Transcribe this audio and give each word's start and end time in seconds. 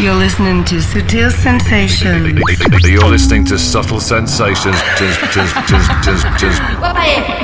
You're 0.00 0.16
listening 0.16 0.64
to 0.64 0.80
Sutil 0.80 1.28
Sensations. 1.28 2.32
You're 2.88 3.04
listening 3.04 3.44
to 3.44 3.58
Subtle 3.60 4.00
Sensations. 4.00 4.80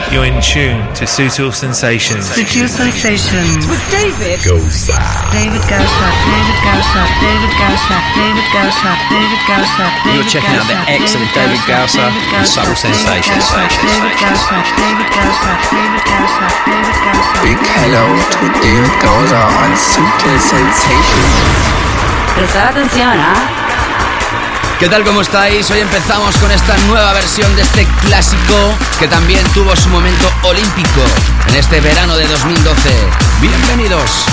You're 0.08 0.24
in 0.24 0.40
tune 0.40 0.80
to 0.96 1.04
Sutil 1.04 1.52
Sensations. 1.52 2.24
Sutil 2.32 2.64
Sensations. 2.64 3.68
With 3.68 3.84
David 3.92 4.40
Gosa. 4.40 4.96
David 5.36 5.60
Gosa. 5.68 6.08
David 6.32 6.56
Gosa. 6.64 7.04
David 7.20 7.52
Gosa. 7.60 7.96
David 8.16 8.48
Gosa. 8.48 8.92
David 9.12 9.42
Gosa. 9.44 9.86
You're 10.16 10.24
checking 10.24 10.56
out 10.56 10.64
the 10.64 10.80
excellent 10.88 11.28
David 11.36 11.60
Gosa 11.68 12.08
and 12.08 12.48
Subtle 12.48 12.72
Sensations. 12.72 13.52
David 13.84 14.16
Gosa. 14.16 14.64
David 14.80 15.08
Gosa. 15.12 15.52
David 15.76 16.02
Gosa. 16.08 16.46
David 16.64 16.96
Gosa. 17.04 17.36
Big 17.44 17.60
hello 17.84 18.16
to 18.16 18.48
David 18.64 18.96
Gosa 19.04 19.44
on 19.44 19.76
Sutil 19.76 20.40
Sensations. 20.40 21.95
Prestad 22.36 22.66
atención, 22.66 23.18
¿ah? 23.18 23.34
¿Qué 24.78 24.90
tal? 24.90 25.04
¿Cómo 25.04 25.22
estáis? 25.22 25.70
Hoy 25.70 25.80
empezamos 25.80 26.36
con 26.36 26.50
esta 26.50 26.76
nueva 26.86 27.14
versión 27.14 27.56
de 27.56 27.62
este 27.62 27.86
clásico 28.02 28.74
que 28.98 29.08
también 29.08 29.42
tuvo 29.54 29.74
su 29.74 29.88
momento 29.88 30.30
olímpico 30.42 31.00
en 31.48 31.54
este 31.54 31.80
verano 31.80 32.14
de 32.14 32.26
2012. 32.26 32.90
Bienvenidos. 33.40 34.26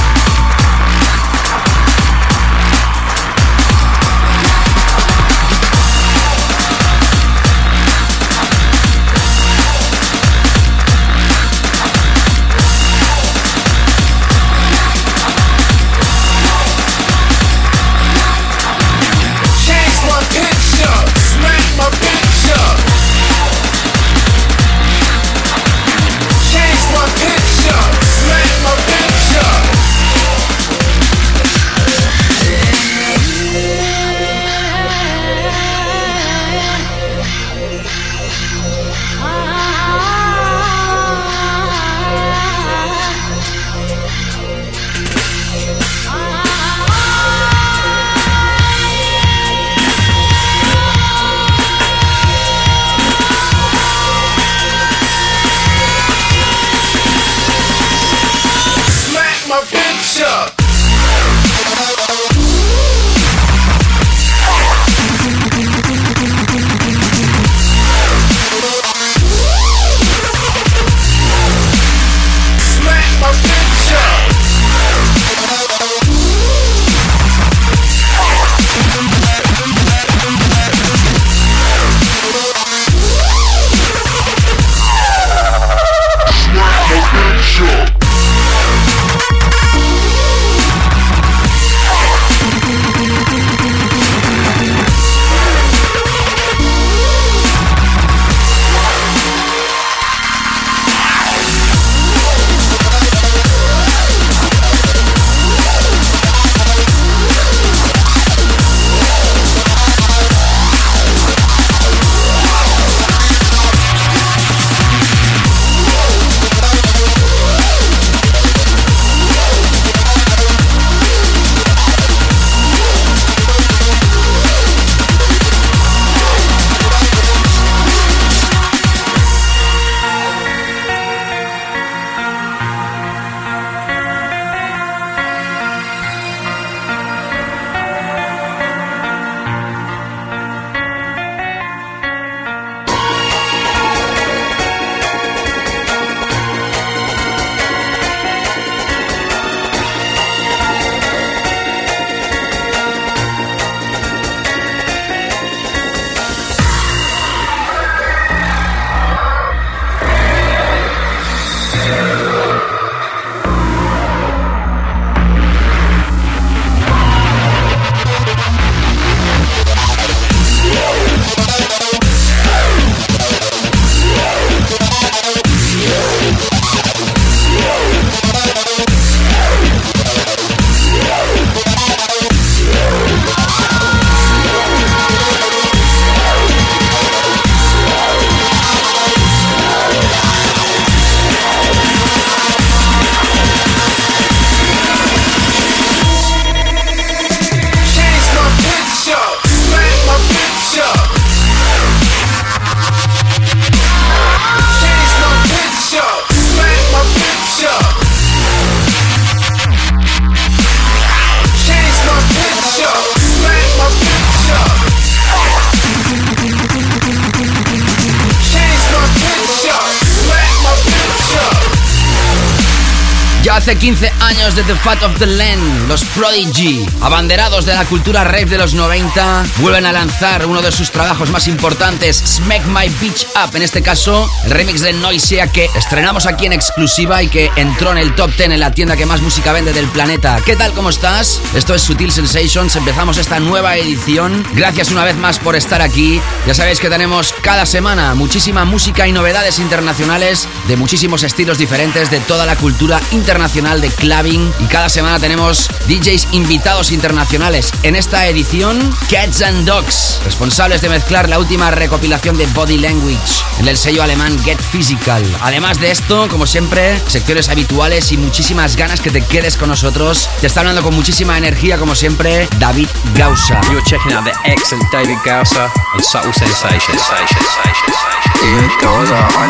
Hace 223.73 223.79
15 223.79 224.11
años 224.19 224.55
de 224.55 224.63
The 224.63 224.75
Fat 224.75 225.01
of 225.03 225.17
the 225.19 225.25
Land, 225.25 225.87
los 225.87 226.03
Prodigy, 226.03 226.85
abanderados 227.01 227.65
de 227.65 227.73
la 227.73 227.85
cultura 227.85 228.23
rave 228.23 228.45
de 228.45 228.57
los 228.57 228.73
90, 228.73 229.43
vuelven 229.57 229.85
a 229.85 229.91
lanzar 229.91 230.45
uno 230.45 230.61
de 230.61 230.71
sus 230.71 230.91
trabajos 230.91 231.29
más 231.29 231.47
importantes, 231.47 232.17
Smack 232.17 232.65
My 232.65 232.89
Beach 232.99 233.25
Up, 233.35 233.55
en 233.55 233.61
este 233.61 233.81
caso 233.81 234.29
el 234.45 234.51
remix 234.51 234.81
de 234.81 234.93
Noisea 234.93 235.51
que 235.51 235.69
estrenamos 235.75 236.25
aquí 236.25 236.45
en 236.45 236.53
exclusiva 236.53 237.23
y 237.23 237.29
que 237.29 237.51
entró 237.55 237.91
en 237.91 237.99
el 237.99 238.13
top 238.15 238.35
10 238.35 238.51
en 238.51 238.59
la 238.59 238.71
tienda 238.71 238.97
que 238.97 239.05
más 239.05 239.21
música 239.21 239.53
vende 239.53 239.71
del 239.71 239.87
planeta. 239.87 240.39
¿Qué 240.45 240.55
tal, 240.55 240.73
cómo 240.73 240.89
estás? 240.89 241.41
Esto 241.55 241.73
es 241.73 241.81
Sutil 241.81 242.11
Sensations, 242.11 242.75
empezamos 242.75 243.17
esta 243.17 243.39
nueva 243.39 243.77
edición. 243.77 244.45
Gracias 244.53 244.91
una 244.91 245.05
vez 245.05 245.15
más 245.15 245.39
por 245.39 245.55
estar 245.55 245.81
aquí. 245.81 246.21
Ya 246.45 246.53
sabéis 246.53 246.79
que 246.79 246.89
tenemos 246.89 247.33
cada 247.41 247.65
semana 247.65 248.13
muchísima 248.13 248.65
música 248.65 249.07
y 249.07 249.13
novedades 249.13 249.59
internacionales 249.59 250.47
de 250.67 250.75
muchísimos 250.77 251.23
estilos 251.23 251.57
diferentes 251.57 252.11
de 252.11 252.19
toda 252.19 252.45
la 252.45 252.55
cultura 252.55 252.99
internacional 253.11 253.62
Internacional 253.63 253.81
de 253.81 253.89
Clubbing 253.95 254.54
y 254.60 254.65
cada 254.65 254.89
semana 254.89 255.19
tenemos 255.19 255.69
DJs 255.88 256.33
invitados 256.33 256.92
internacionales. 256.92 257.71
En 257.83 257.95
esta 257.95 258.27
edición, 258.27 258.94
Cats 259.10 259.42
and 259.42 259.65
Dogs, 259.65 260.19
responsables 260.25 260.81
de 260.81 260.89
mezclar 260.89 261.30
la 261.30 261.39
última 261.39 261.71
recopilación 261.71 262.38
de 262.38 262.45
Body 262.48 262.77
Language 262.77 263.18
en 263.60 263.69
el 263.69 263.77
sello 263.77 264.04
alemán 264.04 264.38
Get 264.44 264.62
Physical. 264.62 265.24
Además 265.39 265.80
de 265.80 265.92
esto, 265.92 266.27
como 266.27 266.45
siempre, 266.45 267.00
secciones 267.07 267.48
habituales 267.48 268.12
y 268.12 268.18
muchísimas 268.18 268.75
ganas 268.75 269.00
que 269.00 269.12
te 269.12 269.21
quedes 269.21 269.56
con 269.56 269.69
nosotros. 269.69 270.30
Te 270.42 270.48
está 270.48 270.59
hablando 270.59 270.83
con 270.83 270.94
muchísima 270.94 271.38
energía, 271.38 271.77
como 271.77 271.95
siempre, 271.95 272.50
David 272.59 272.89
Gausa. 273.16 273.62
You're 273.71 273.81
checking 273.86 274.12
out 274.12 274.25
the 274.25 274.33
excellent 274.44 274.92
David 274.92 275.19
Gausa 275.24 275.71
on 275.94 276.04
Subtle 276.04 276.33
Sensations. 276.33 277.00
On 277.00 277.27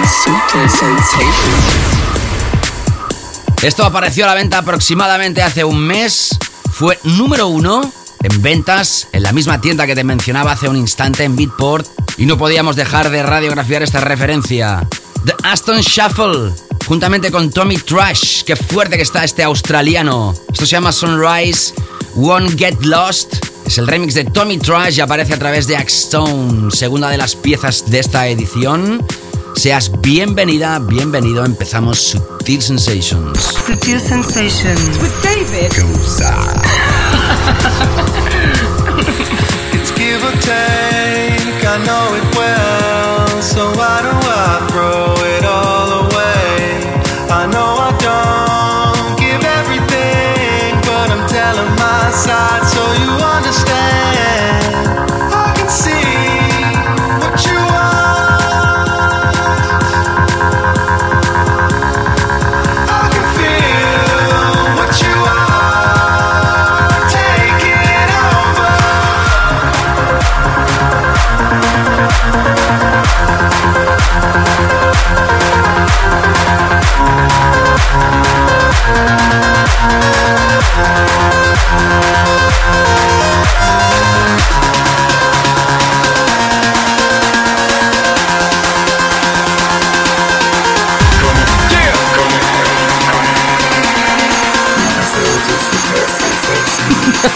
Subtle 0.05 0.69
Sensations. 0.69 2.22
Esto 3.63 3.85
apareció 3.85 4.25
a 4.25 4.27
la 4.27 4.33
venta 4.33 4.57
aproximadamente 4.57 5.41
hace 5.41 5.63
un 5.63 5.79
mes. 5.79 6.37
Fue 6.73 6.99
número 7.03 7.47
uno 7.47 7.93
en 8.21 8.41
ventas 8.41 9.07
en 9.13 9.23
la 9.23 9.31
misma 9.31 9.61
tienda 9.61 9.87
que 9.87 9.95
te 9.95 10.03
mencionaba 10.03 10.51
hace 10.51 10.67
un 10.67 10.75
instante 10.75 11.23
en 11.23 11.37
Beatport. 11.37 11.87
Y 12.17 12.25
no 12.25 12.37
podíamos 12.37 12.75
dejar 12.75 13.09
de 13.09 13.23
radiografiar 13.23 13.81
esta 13.81 14.01
referencia. 14.01 14.85
The 15.23 15.33
Aston 15.43 15.79
Shuffle, 15.79 16.51
juntamente 16.85 17.31
con 17.31 17.51
Tommy 17.51 17.77
Trash. 17.77 18.43
Qué 18.43 18.57
fuerte 18.57 18.97
que 18.97 19.03
está 19.03 19.23
este 19.23 19.43
australiano. 19.43 20.33
Esto 20.51 20.65
se 20.65 20.71
llama 20.73 20.91
Sunrise, 20.91 21.73
Won't 22.15 22.59
Get 22.59 22.81
Lost. 22.81 23.35
Es 23.65 23.77
el 23.77 23.87
remix 23.87 24.13
de 24.13 24.25
Tommy 24.25 24.57
Trash 24.57 24.97
y 24.97 24.99
aparece 24.99 25.35
a 25.35 25.39
través 25.39 25.67
de 25.67 25.77
Axstone, 25.77 26.69
segunda 26.69 27.09
de 27.09 27.17
las 27.17 27.37
piezas 27.37 27.89
de 27.89 27.99
esta 27.99 28.27
edición. 28.27 29.01
Seas 29.55 29.91
bienvenida, 30.01 30.79
bienvenido. 30.79 31.45
Empezamos 31.45 31.97
Sutil 31.99 32.61
Sensations. 32.61 33.37
Sutil 33.65 33.99
Sensations. 33.99 34.97
With 34.99 35.13
David. 35.21 35.71
It's 39.73 39.91
give 39.91 40.23
or 40.23 40.31
take, 40.41 41.65
I 41.65 41.77
know 41.85 42.15
it 42.15 42.35
well. 42.37 43.41
So 43.41 43.65
why 43.75 44.01
do 44.01 44.11
I 44.11 44.67
throw 44.71 45.13
it 45.35 45.43
all 45.45 46.05
away? 46.05 46.79
I 47.29 47.47
know 47.51 47.69
I 47.89 47.91
don't 48.07 49.19
give 49.19 49.43
everything, 49.43 50.75
but 50.87 51.07
I'm 51.11 51.27
telling 51.27 51.69
my 51.75 52.11
side 52.11 52.62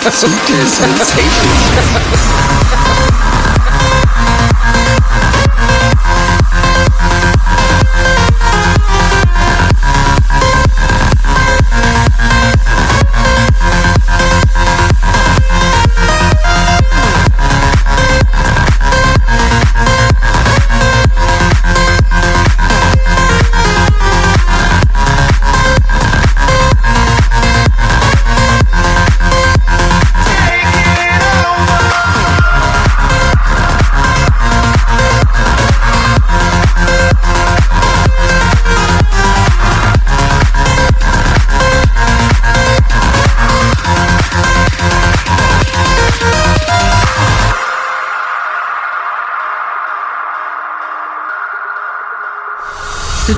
Subtle 0.09 0.65
Sensations. 0.65 2.63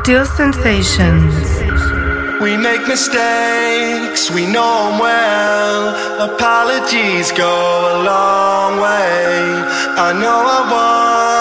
Sutil 0.10 0.26
Sensations. 0.26 1.46
We 2.42 2.58
make 2.58 2.88
mistakes, 2.88 4.32
we 4.32 4.48
know 4.48 4.90
'em 4.90 4.98
well. 4.98 5.82
Apologies 6.30 7.32
go 7.32 7.56
a 7.94 7.96
long 8.12 8.72
way. 8.86 9.38
I 10.08 10.10
know 10.22 10.40
I 10.58 10.62
want 10.74 11.39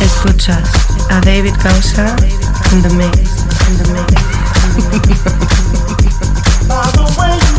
escuchas 0.00 0.70
a 1.10 1.20
David 1.20 1.54
Gausa 1.62 2.16
in 2.72 2.82
the 2.82 2.90
mix. 2.90 3.18
In 3.68 3.76
the 3.78 3.86
mix. 3.92 4.14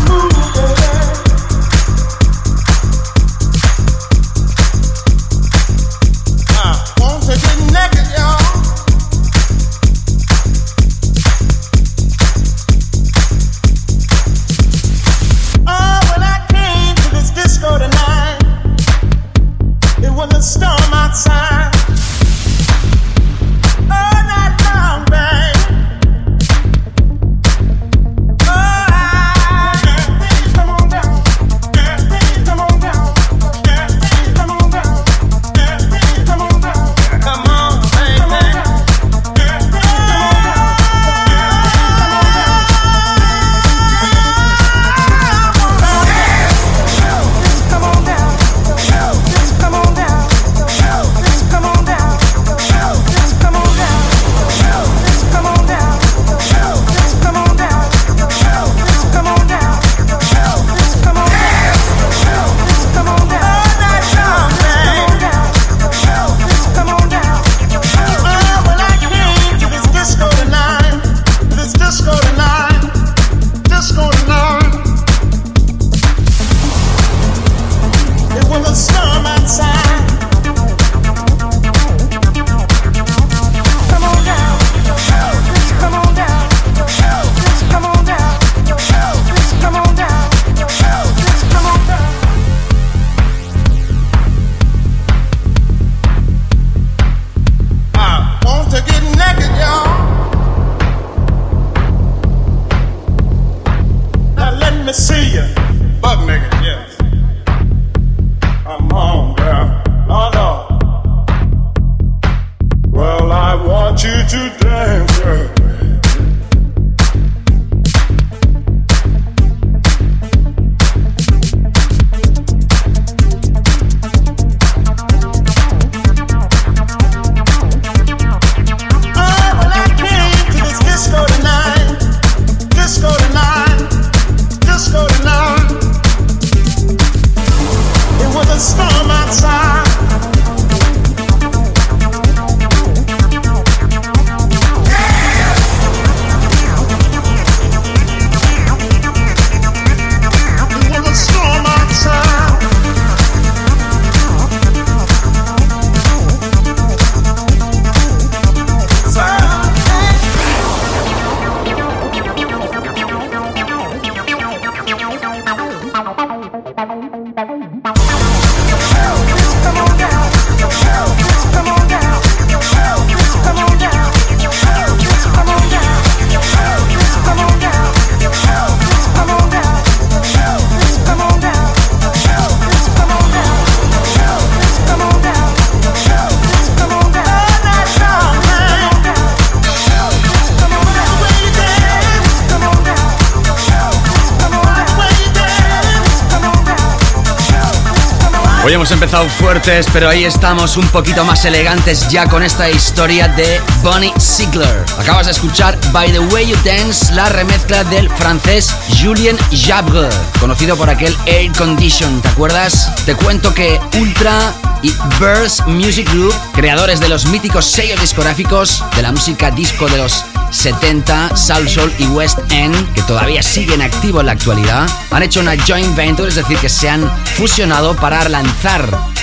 Hoy 198.65 198.73
hemos 198.73 198.89
empezado 198.89 199.29
fuertes, 199.29 199.85
pero 199.93 200.09
ahí 200.09 200.25
estamos 200.25 200.75
un 200.75 200.87
poquito 200.87 201.23
más 201.23 201.45
elegantes 201.45 202.07
ya 202.09 202.27
con 202.27 202.41
esta 202.41 202.67
historia 202.67 203.27
de 203.27 203.61
Bonnie 203.83 204.11
Ziegler. 204.19 204.83
Acabas 204.97 205.27
de 205.27 205.33
escuchar 205.33 205.77
By 205.91 206.11
the 206.11 206.17
Way 206.17 206.47
You 206.47 206.57
Dance, 206.65 207.13
la 207.13 207.29
remezcla 207.29 207.83
del 207.83 208.09
francés 208.09 208.75
Julien 208.99 209.37
Jabre, 209.51 210.09
conocido 210.39 210.75
por 210.75 210.89
aquel 210.89 211.15
Air 211.27 211.51
Condition, 211.51 212.23
¿te 212.23 212.29
acuerdas? 212.29 212.91
Te 213.05 213.13
cuento 213.13 213.53
que 213.53 213.79
Ultra 213.99 214.51
y 214.81 214.91
Burst 215.19 215.67
Music 215.67 216.09
Group, 216.11 216.33
creadores 216.55 216.99
de 216.99 217.09
los 217.09 217.27
míticos 217.27 217.65
sellos 217.65 218.01
discográficos 218.01 218.83
de 218.95 219.03
la 219.03 219.11
música 219.11 219.51
disco 219.51 219.87
de 219.87 219.97
los 219.97 220.25
70, 220.51 221.35
South 221.35 221.67
Soul 221.67 221.93
y 221.99 222.07
West 222.07 222.39
End, 222.49 222.93
que 222.93 223.01
todavía 223.03 223.43
siguen 223.43 223.81
activos 223.81 224.21
en 224.21 224.27
la 224.27 224.31
actualidad, 224.31 224.87
han 225.11 225.23
hecho 225.23 225.39
una 225.39 225.55
joint 225.67 225.95
venture, 225.95 226.29
es 226.29 226.35
decir, 226.35 226.57
que 226.57 226.69
se 226.69 226.89
han 226.89 227.11
fusionado 227.35 227.95
para 227.95 228.27
lanzar 228.29 228.54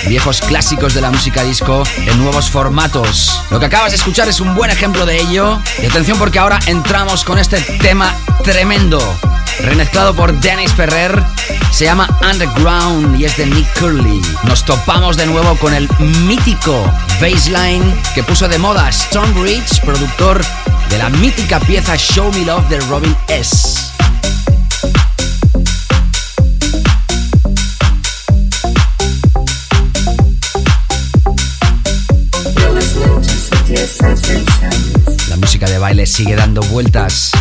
viejos 0.07 0.41
clásicos 0.41 0.93
de 0.93 1.01
la 1.01 1.11
música 1.11 1.43
disco 1.43 1.83
en 1.97 2.17
nuevos 2.17 2.49
formatos. 2.49 3.41
Lo 3.49 3.59
que 3.59 3.65
acabas 3.65 3.91
de 3.91 3.97
escuchar 3.97 4.27
es 4.29 4.39
un 4.39 4.55
buen 4.55 4.71
ejemplo 4.71 5.05
de 5.05 5.19
ello. 5.19 5.59
Y 5.81 5.85
atención 5.85 6.17
porque 6.17 6.39
ahora 6.39 6.59
entramos 6.67 7.23
con 7.23 7.37
este 7.37 7.59
tema 7.81 8.15
tremendo, 8.43 8.99
remezclado 9.59 10.13
por 10.15 10.33
Dennis 10.39 10.73
Ferrer. 10.73 11.23
Se 11.71 11.85
llama 11.85 12.07
Underground 12.21 13.19
y 13.19 13.25
es 13.25 13.35
de 13.37 13.45
Nick 13.47 13.79
Curley. 13.79 14.21
Nos 14.43 14.63
topamos 14.63 15.17
de 15.17 15.25
nuevo 15.25 15.55
con 15.57 15.73
el 15.73 15.89
mítico 15.99 16.83
baseline 17.19 18.01
que 18.15 18.23
puso 18.23 18.47
de 18.47 18.57
moda 18.57 18.89
Stone 18.89 19.33
Ridge, 19.41 19.81
productor 19.83 20.41
de 20.89 20.97
la 20.97 21.09
mítica 21.09 21.59
pieza 21.59 21.95
Show 21.97 22.31
Me 22.33 22.45
Love 22.45 22.67
de 22.69 22.79
Robin 22.81 23.15
S. 23.27 23.92
de 35.65 35.77
baile 35.77 36.05
sigue 36.05 36.35
dando 36.35 36.61
vueltas. 36.63 37.31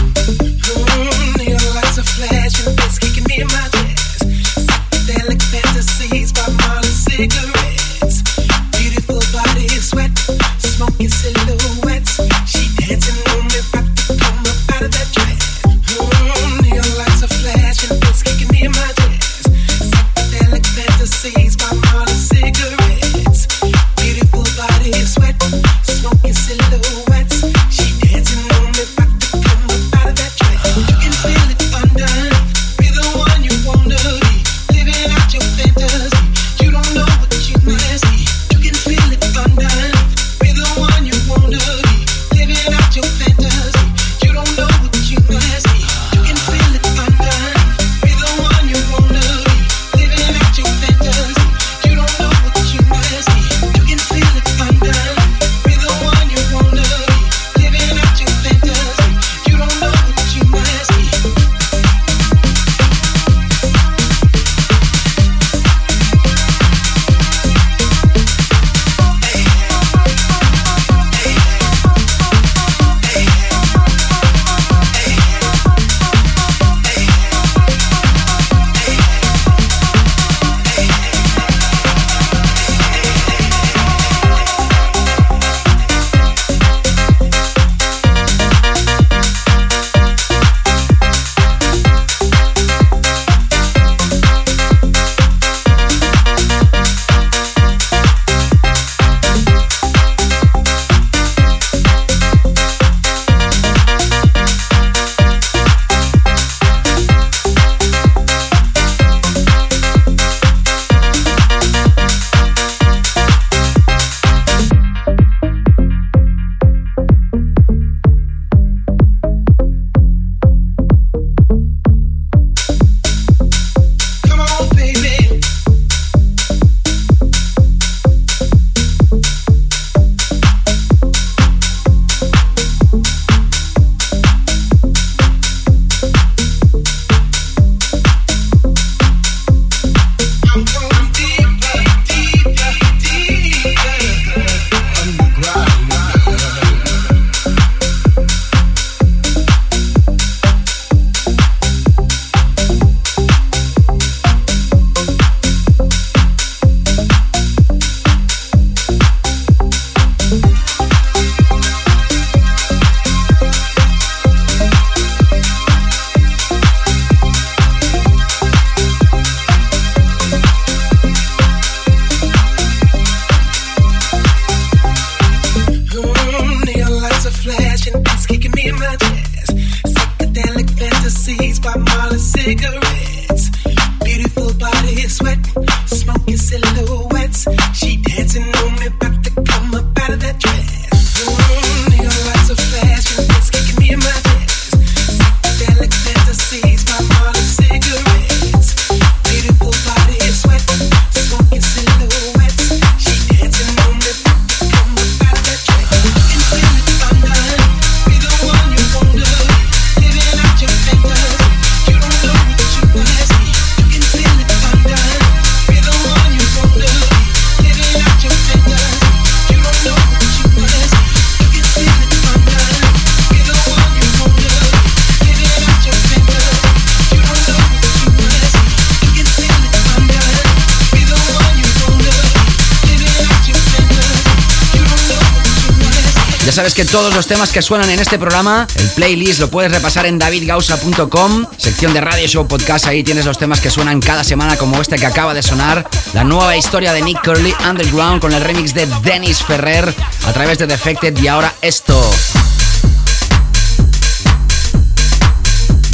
Que 236.74 236.84
todos 236.84 237.14
los 237.14 237.26
temas 237.26 237.52
que 237.52 237.62
suenan 237.62 237.90
en 237.90 237.98
este 238.00 238.18
programa, 238.18 238.66
el 238.76 238.88
playlist 238.90 239.40
lo 239.40 239.50
puedes 239.50 239.70
repasar 239.70 240.06
en 240.06 240.18
davidgausa.com, 240.18 241.46
sección 241.56 241.92
de 241.92 242.00
Radio 242.00 242.26
Show 242.26 242.46
Podcast, 242.46 242.86
ahí 242.86 243.02
tienes 243.02 243.26
los 243.26 243.38
temas 243.38 243.60
que 243.60 243.70
suenan 243.70 244.00
cada 244.00 244.24
semana 244.24 244.56
como 244.56 244.80
este 244.80 244.96
que 244.96 245.06
acaba 245.06 245.34
de 245.34 245.42
sonar, 245.42 245.88
la 246.14 246.24
nueva 246.24 246.56
historia 246.56 246.92
de 246.92 247.02
Nick 247.02 247.22
Curly 247.22 247.54
Underground 247.68 248.20
con 248.20 248.32
el 248.32 248.42
remix 248.42 248.74
de 248.74 248.86
Dennis 249.02 249.42
Ferrer 249.42 249.94
a 250.26 250.32
través 250.32 250.58
de 250.58 250.66
Defected 250.66 251.16
y 251.20 251.28
ahora 251.28 251.54
esto. 251.62 252.01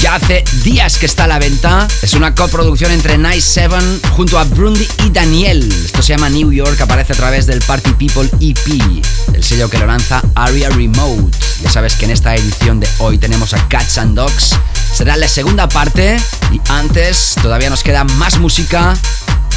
Ya 0.09 0.15
hace 0.15 0.43
días 0.63 0.97
que 0.97 1.05
está 1.05 1.25
a 1.25 1.27
la 1.27 1.39
venta. 1.39 1.87
Es 2.01 2.15
una 2.15 2.35
coproducción 2.35 2.91
entre 2.93 3.19
Nice 3.19 3.43
Seven 3.43 4.01
junto 4.13 4.39
a 4.39 4.45
Brundy 4.45 4.89
y 5.05 5.11
Daniel. 5.11 5.71
Esto 5.85 6.01
se 6.01 6.15
llama 6.15 6.31
New 6.31 6.51
York, 6.51 6.81
aparece 6.81 7.13
a 7.13 7.17
través 7.17 7.45
del 7.45 7.61
Party 7.61 7.93
People 7.93 8.27
EP, 8.41 9.03
el 9.35 9.45
sello 9.45 9.69
que 9.69 9.77
lo 9.77 9.85
lanza 9.85 10.23
Aria 10.35 10.71
Remote. 10.71 11.37
Ya 11.63 11.71
sabes 11.71 11.95
que 11.95 12.07
en 12.07 12.13
esta 12.13 12.35
edición 12.35 12.81
de 12.81 12.89
hoy 13.01 13.19
tenemos 13.19 13.53
a 13.53 13.69
Cats 13.69 13.99
and 13.99 14.17
Dogs. 14.17 14.57
Será 14.95 15.15
la 15.19 15.29
segunda 15.29 15.69
parte 15.69 16.17
y 16.53 16.61
antes 16.71 17.35
todavía 17.43 17.69
nos 17.69 17.83
queda 17.83 18.05
más 18.05 18.39
música 18.39 18.97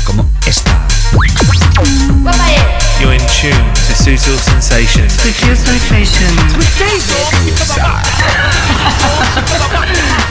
como 0.04 0.30
esta. 0.46 0.86
You're 3.00 3.16
in 3.16 3.22
tune 3.28 3.74
to 3.88 3.96
Sutil 3.96 4.38
Sensations. 4.38 5.14
Sutil 5.14 5.56
Sensations. 5.56 6.58
With 6.58 6.68
Qué 10.28 10.31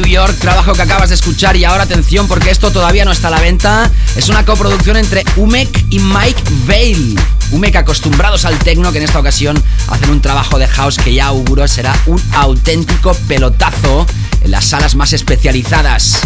New 0.00 0.06
York, 0.06 0.38
trabajo 0.38 0.74
que 0.74 0.82
acabas 0.82 1.08
de 1.08 1.16
escuchar 1.16 1.56
y 1.56 1.64
ahora 1.64 1.82
atención 1.82 2.28
porque 2.28 2.50
esto 2.50 2.70
todavía 2.70 3.04
no 3.04 3.10
está 3.10 3.26
a 3.26 3.30
la 3.32 3.40
venta. 3.40 3.90
Es 4.14 4.28
una 4.28 4.44
coproducción 4.44 4.96
entre 4.96 5.24
Umek 5.34 5.86
y 5.90 5.98
Mike 5.98 6.40
Vale. 6.68 7.16
Umek 7.50 7.74
acostumbrados 7.74 8.44
al 8.44 8.56
techno 8.60 8.92
que 8.92 8.98
en 8.98 9.04
esta 9.04 9.18
ocasión 9.18 9.60
hacen 9.88 10.10
un 10.10 10.20
trabajo 10.20 10.56
de 10.60 10.68
house 10.68 10.98
que 10.98 11.14
ya 11.14 11.26
auguro 11.26 11.66
será 11.66 11.96
un 12.06 12.22
auténtico 12.32 13.12
pelotazo 13.26 14.06
en 14.44 14.52
las 14.52 14.66
salas 14.66 14.94
más 14.94 15.12
especializadas. 15.12 16.20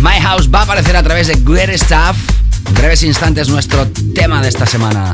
My 0.00 0.20
House 0.22 0.48
va 0.54 0.60
a 0.60 0.62
aparecer 0.62 0.96
a 0.96 1.02
través 1.02 1.26
de 1.26 1.38
Great 1.42 1.76
Stuff. 1.76 2.16
En 2.68 2.74
breves 2.74 3.02
instantes 3.02 3.48
nuestro 3.48 3.88
tema 4.14 4.40
de 4.42 4.48
esta 4.48 4.64
semana. 4.64 5.12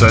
To 0.00 0.06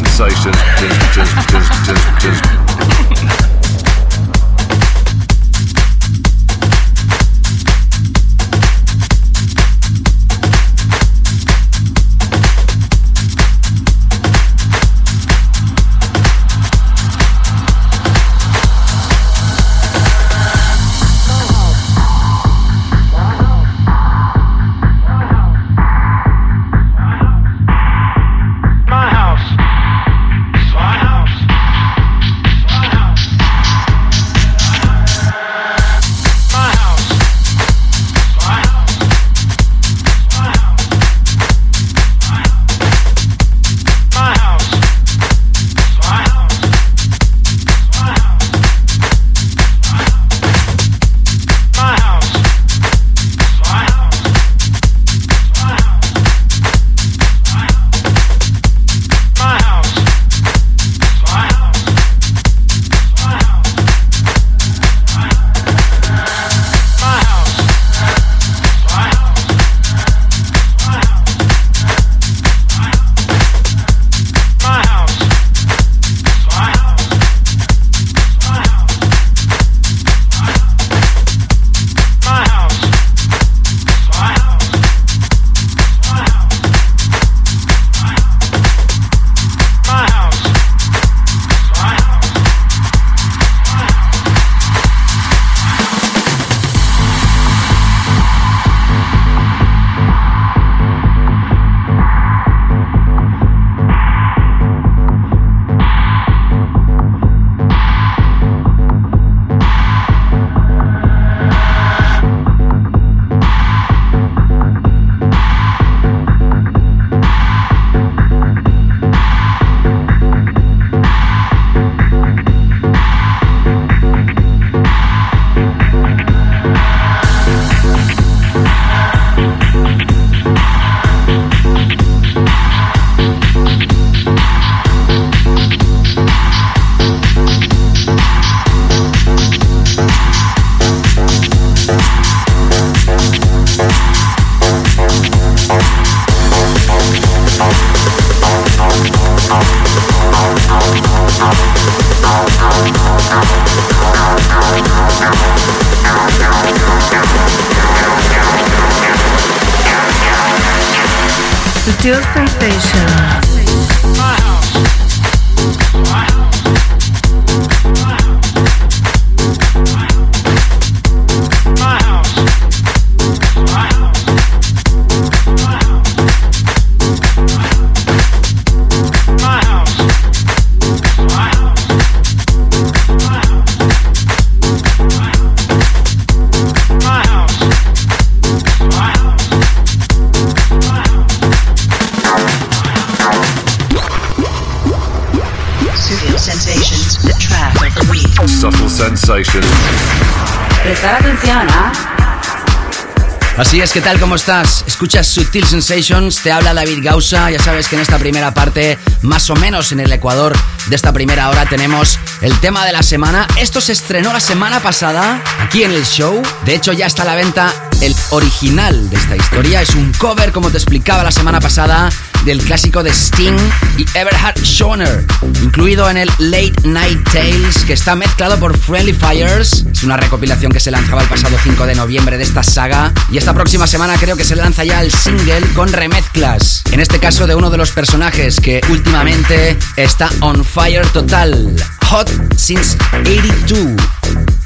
¿qué 203.94 204.02
tal? 204.02 204.20
¿Cómo 204.20 204.36
estás? 204.36 204.84
Escuchas 204.88 205.26
Sutil 205.26 205.66
Sensations, 205.66 206.44
te 206.44 206.52
habla 206.52 206.74
David 206.74 207.00
Gausa. 207.02 207.50
Ya 207.50 207.60
sabes 207.60 207.88
que 207.88 207.96
en 207.96 208.02
esta 208.02 208.20
primera 208.20 208.54
parte, 208.54 209.00
más 209.22 209.50
o 209.50 209.56
menos 209.56 209.92
en 209.92 210.00
el 210.00 210.12
Ecuador 210.12 210.56
de 210.88 210.96
esta 210.96 211.12
primera 211.14 211.50
hora, 211.50 211.66
tenemos 211.66 212.20
el 212.42 212.60
tema 212.60 212.86
de 212.86 212.92
la 212.92 213.02
semana. 213.02 213.48
Esto 213.58 213.82
se 213.82 213.94
estrenó 213.94 214.32
la 214.34 214.40
semana 214.40 214.80
pasada 214.82 215.42
aquí 215.60 215.84
en 215.84 215.92
el 215.92 216.06
show. 216.06 216.42
De 216.66 216.76
hecho, 216.76 216.94
ya 216.94 217.08
está 217.08 217.24
a 217.24 217.26
la 217.26 217.36
venta 217.36 217.74
el 218.02 218.16
original 218.32 219.10
de 219.10 219.18
esta 219.18 219.36
historia. 219.36 219.82
Es 219.82 219.92
un 219.92 220.14
cover, 220.14 220.52
como 220.52 220.70
te 220.70 220.78
explicaba 220.78 221.24
la 221.24 221.32
semana 221.32 221.60
pasada, 221.60 222.10
del 222.46 222.62
clásico 222.62 223.04
de 223.04 223.12
Sting 223.12 223.58
y 223.98 224.06
Everhard 224.18 224.60
Schoner, 224.64 225.26
incluido 225.62 226.10
en 226.10 226.18
el 226.18 226.30
Late 226.40 226.74
Night 226.84 227.30
Tales, 227.32 227.84
que 227.86 227.94
está 227.94 228.16
mezclado 228.16 228.58
por 228.60 228.78
Friendly 228.78 229.14
Fires. 229.14 229.86
Es 229.92 230.04
una 230.04 230.18
recopilación 230.18 230.72
que 230.72 230.80
se 230.80 230.92
lanzaba 230.92 231.22
el 231.22 231.28
pasado 231.28 231.58
5 231.62 231.86
de 231.86 231.96
noviembre 231.96 232.38
de 232.38 232.44
esta 232.44 232.64
saga. 232.64 233.12
Y 233.32 233.38
esta 233.38 233.54
próxima 233.54 233.88
semana 233.88 234.16
creo 234.18 234.36
que 234.36 234.44
se 234.44 234.56
lanza 234.56 234.84
ya 234.84 235.02
el 235.02 235.12
single 235.12 235.62
con 235.76 235.92
remezclas. 235.92 236.84
En 236.92 237.00
este 237.00 237.20
caso 237.20 237.48
de 237.48 237.56
uno 237.56 237.70
de 237.70 237.78
los 237.78 237.92
personajes 237.92 238.60
que 238.60 238.82
últimamente 238.90 239.78
está 239.96 240.30
on 240.42 240.64
fire 240.64 241.06
total. 241.08 241.76
Hot 242.08 242.30
Since 242.56 242.98
82. 243.22 243.96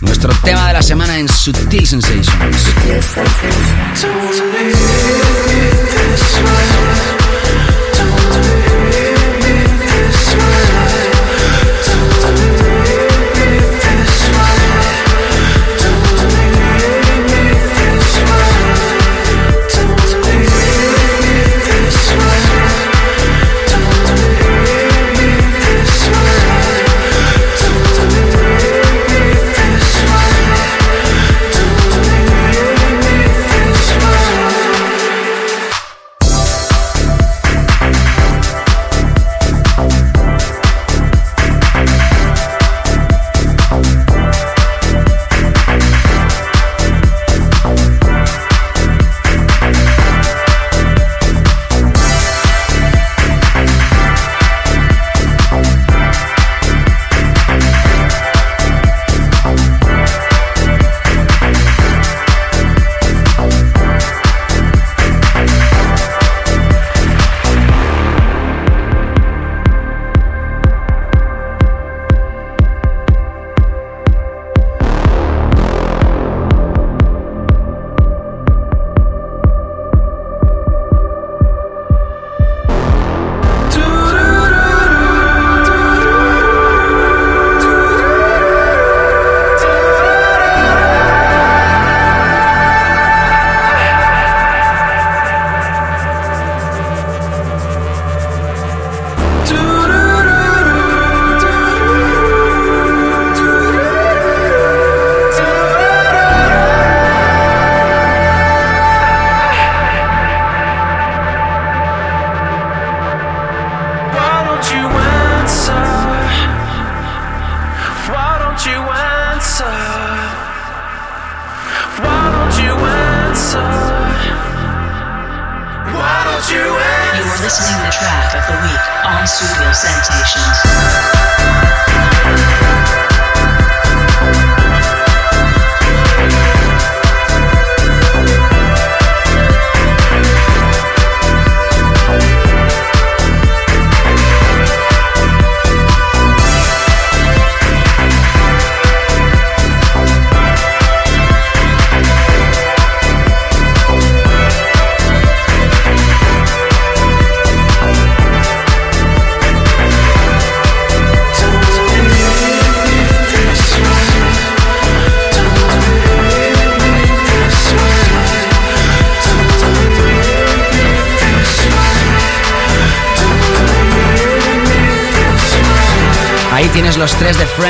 Nuestro 0.01 0.33
tema 0.43 0.67
de 0.67 0.73
la 0.73 0.81
semana 0.81 1.17
en 1.17 1.27
Sutil 1.27 1.87
Sensations. 1.87 2.27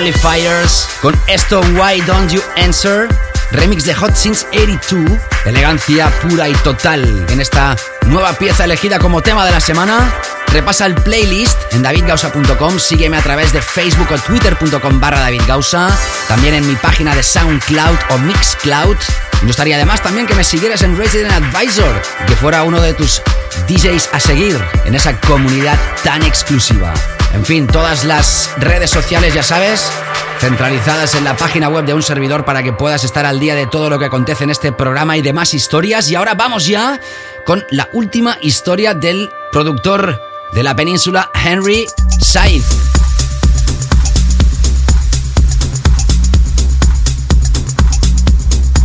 Friendly 0.04 0.20
Fires 0.20 0.86
con 1.02 1.18
esto 1.28 1.62
Why 1.62 2.02
Don't 2.02 2.30
You 2.30 2.42
Answer, 2.58 3.08
remix 3.52 3.86
de 3.86 3.94
Hot 3.94 4.14
Since 4.14 4.46
82, 4.48 5.18
elegancia 5.46 6.10
pura 6.22 6.50
y 6.50 6.54
total 6.56 7.26
en 7.30 7.40
esta 7.40 7.78
nueva 8.08 8.34
pieza 8.34 8.66
elegida 8.66 9.00
como 9.00 9.22
tema 9.22 9.46
de 9.46 9.52
la 9.52 9.62
semana. 9.62 10.14
Repasa 10.48 10.88
el 10.88 10.96
playlist 10.96 11.58
en 11.72 11.84
davidgausa.com, 11.84 12.80
sígueme 12.80 13.16
a 13.16 13.22
través 13.22 13.54
de 13.54 13.62
facebook 13.62 14.12
o 14.12 14.18
twitter.com 14.18 15.00
barra 15.00 15.22
davidgausa, 15.22 15.90
también 16.28 16.56
en 16.56 16.68
mi 16.68 16.76
página 16.76 17.16
de 17.16 17.24
SoundCloud 17.24 17.98
o 18.10 18.18
Mixcloud. 18.18 18.98
Me 19.40 19.48
gustaría 19.48 19.78
además 19.78 20.04
también 20.04 20.28
que 20.28 20.36
me 20.36 20.44
siguieras 20.44 20.82
en 20.82 20.98
Resident 20.98 21.32
Advisor, 21.32 22.02
que 22.28 22.36
fuera 22.36 22.64
uno 22.64 22.82
de 22.82 22.94
tus 22.94 23.22
DJs 23.70 24.10
a 24.12 24.20
seguir 24.20 24.62
en 24.84 24.96
esa 24.96 25.18
comunidad 25.22 25.80
tan 26.04 26.24
exclusiva. 26.24 26.94
En 27.34 27.44
fin, 27.44 27.68
todas 27.68 28.06
las 28.06 28.52
redes 28.58 28.92
sociales, 28.92 29.34
ya 29.34 29.44
sabes, 29.44 29.92
centralizadas 30.40 31.16
en 31.16 31.24
la 31.24 31.36
página 31.36 31.68
web 31.68 31.84
de 31.84 31.94
un 31.94 32.04
servidor 32.04 32.46
para 32.46 32.62
que 32.62 32.74
puedas 32.74 33.04
estar 33.04 33.26
al 33.26 33.40
día 33.40 33.56
de 33.56 33.66
todo 33.66 33.90
lo 33.90 33.98
que 33.98 34.06
acontece 34.06 34.44
en 34.44 34.52
este 34.52 34.72
programa 34.72 35.18
y 35.18 35.22
demás 35.22 35.54
historias. 35.54 36.10
Y 36.12 36.16
ahora 36.16 36.36
vamos 36.36 36.68
ya 36.68 37.00
con 37.46 37.66
la 37.72 37.90
última 37.94 38.38
historia 38.42 38.94
del 38.94 39.30
productor 39.52 40.22
de 40.54 40.64
la 40.64 40.76
península, 40.76 41.32
Henry 41.34 41.88
Said. 42.22 42.62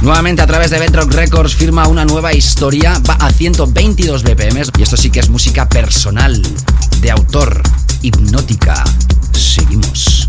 Nuevamente 0.01 0.43
a 0.43 0.47
través 0.47 0.71
de 0.71 0.79
Bedrock 0.79 1.13
Records 1.13 1.55
firma 1.55 1.87
una 1.87 2.05
nueva 2.05 2.33
historia, 2.33 2.99
va 3.09 3.15
a 3.15 3.31
122 3.31 4.23
BPM 4.23 4.63
y 4.79 4.83
esto 4.83 4.97
sí 4.97 5.11
que 5.11 5.21
es 5.21 5.29
música 5.29 5.69
personal, 5.69 6.41
de 7.01 7.11
autor, 7.11 7.63
hipnótica. 8.03 8.85
Seguimos. 9.33 10.29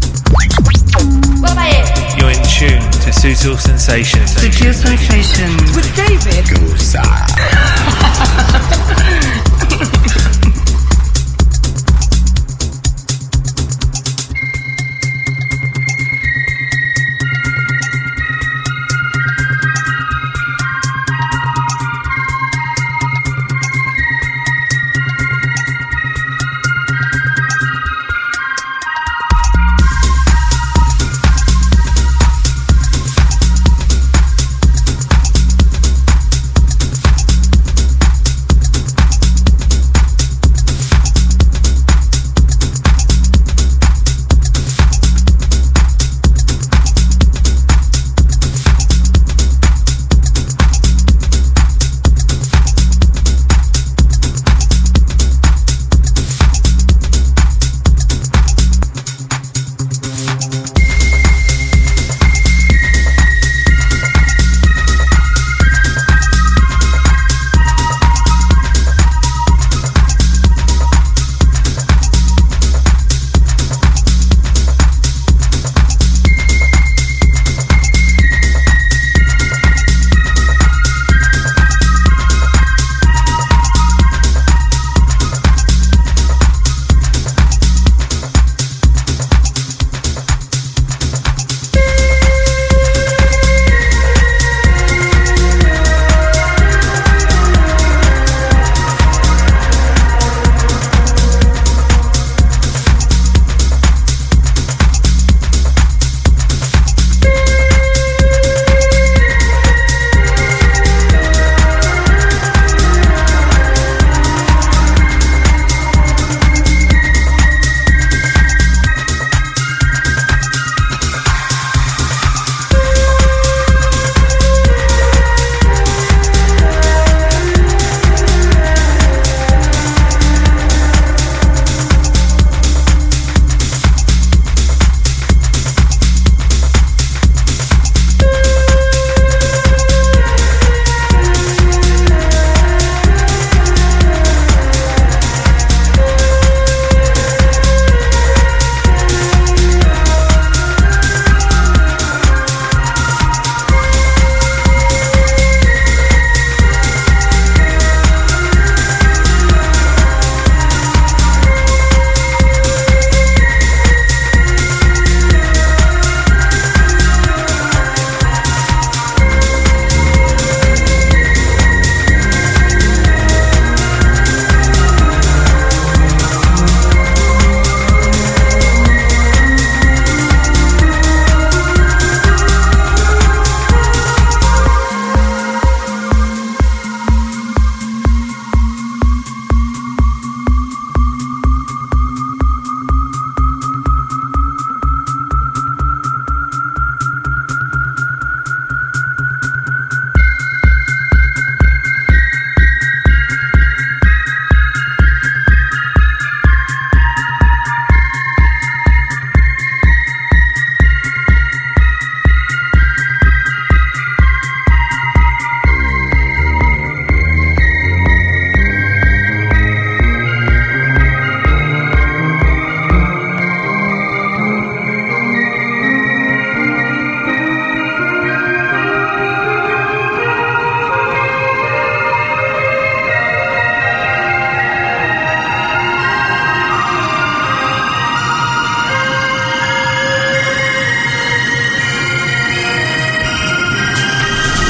You're 2.17 2.31
in 2.31 2.43
tune 2.43 2.81
to 3.01 3.11
Sutil 3.11 3.57
Sensations. 3.57 4.31
Sutil 4.35 4.73
Sensations. 4.73 5.75
With 5.75 5.95
David. 5.95 6.45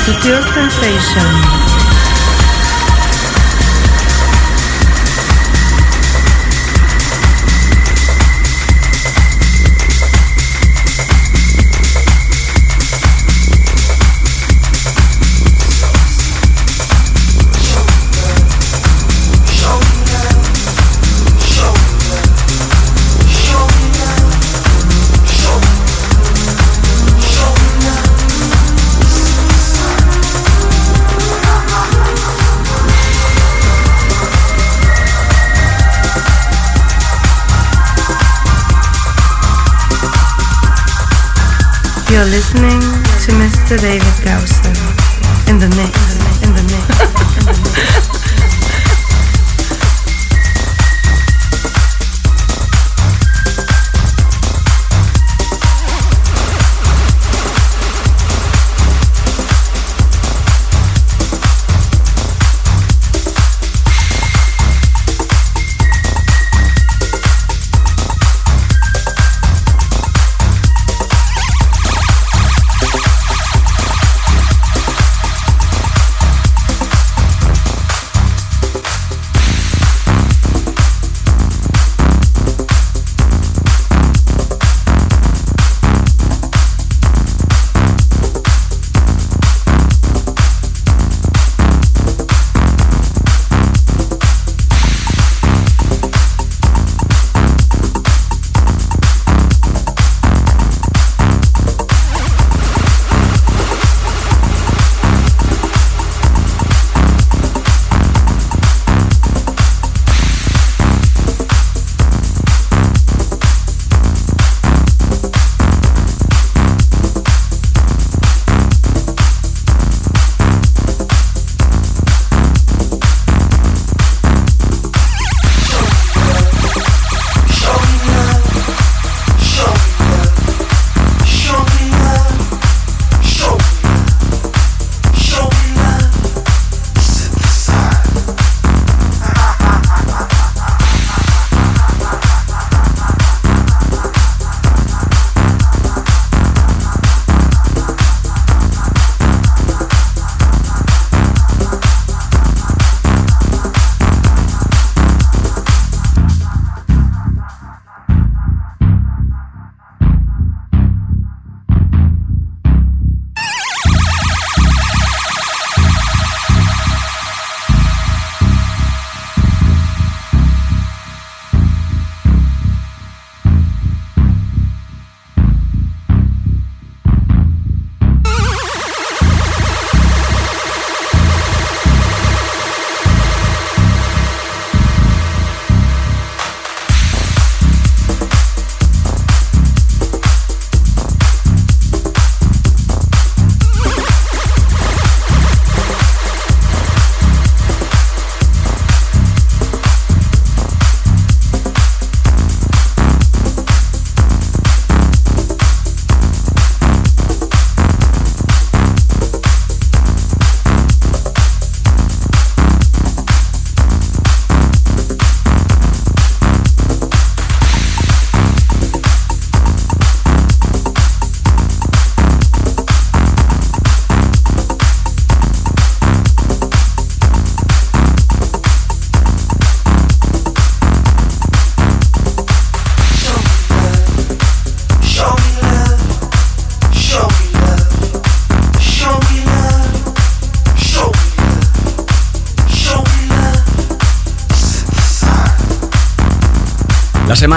Sutil 0.09 0.41
Sensations. 0.41 1.58
You're 42.19 42.27
listening 42.27 42.81
to 42.81 43.31
Mr. 43.39 43.79
David 43.79 44.15
Gowson 44.25 44.75
in 45.47 45.57
the 45.57 45.69
mix, 45.79 46.08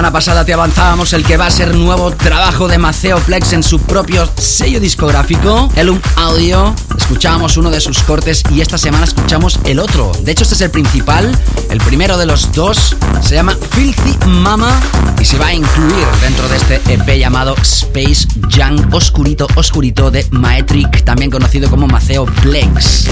semana 0.03 0.18
pasada 0.18 0.44
te 0.44 0.53
avanzábamos 0.53 1.12
el 1.12 1.24
que 1.24 1.36
va 1.36 1.46
a 1.46 1.50
ser 1.53 1.76
nuevo 1.76 2.11
trabajo 2.11 2.66
de 2.66 2.76
Maceo 2.76 3.20
Plex 3.20 3.53
en 3.53 3.62
su 3.62 3.78
propio 3.78 4.28
sello 4.36 4.80
discográfico, 4.80 5.70
Elum 5.76 6.00
Audio. 6.16 6.74
Escuchábamos 6.98 7.57
uno 7.57 7.70
de 7.70 7.80
sus 7.80 8.03
cortes 8.03 8.42
y 8.50 8.62
esta 8.62 8.78
semana 8.78 9.05
escuchamos 9.05 9.61
el 9.64 9.78
otro. 9.78 10.11
De 10.24 10.32
hecho, 10.32 10.42
este 10.42 10.57
es 10.57 10.61
el 10.62 10.72
principal, 10.72 11.30
el 11.70 11.78
primero 11.82 12.18
de 12.18 12.26
los 12.26 12.50
dos. 12.50 12.96
Se 13.20 13.36
llama 13.36 13.57
Filthy 13.70 14.18
Mama 14.26 14.80
y 15.20 15.24
se 15.24 15.38
va 15.38 15.46
a 15.46 15.55
incluir 15.55 16.07
dentro 16.20 16.48
de 16.48 16.57
este 16.57 16.80
EP 16.92 17.16
llamado 17.16 17.55
Space 17.62 18.26
Young 18.48 18.92
Oscurito 18.92 19.46
Oscurito 19.55 20.11
de 20.11 20.26
Maetric, 20.32 21.05
también 21.05 21.30
conocido 21.30 21.70
como 21.70 21.86
Maceo 21.86 22.26
Plex. 22.26 23.09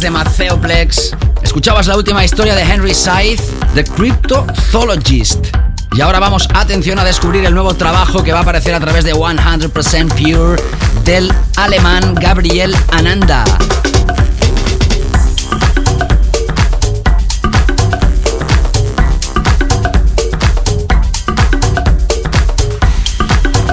De 0.00 0.10
Maceoplex, 0.10 1.16
escuchabas 1.42 1.86
la 1.86 1.96
última 1.96 2.24
historia 2.24 2.54
de 2.54 2.62
Henry 2.62 2.94
Scythe, 2.94 3.42
The 3.74 3.84
Cryptothologist. 3.84 5.48
Y 5.92 6.00
ahora 6.00 6.20
vamos, 6.20 6.48
atención, 6.54 6.98
a 6.98 7.04
descubrir 7.04 7.44
el 7.44 7.52
nuevo 7.52 7.74
trabajo 7.74 8.22
que 8.22 8.32
va 8.32 8.38
a 8.38 8.42
aparecer 8.42 8.74
a 8.74 8.80
través 8.80 9.04
de 9.04 9.12
100% 9.14 10.08
Pure 10.14 10.62
del 11.04 11.30
alemán 11.56 12.14
Gabriel 12.14 12.74
Ananda. 12.92 13.44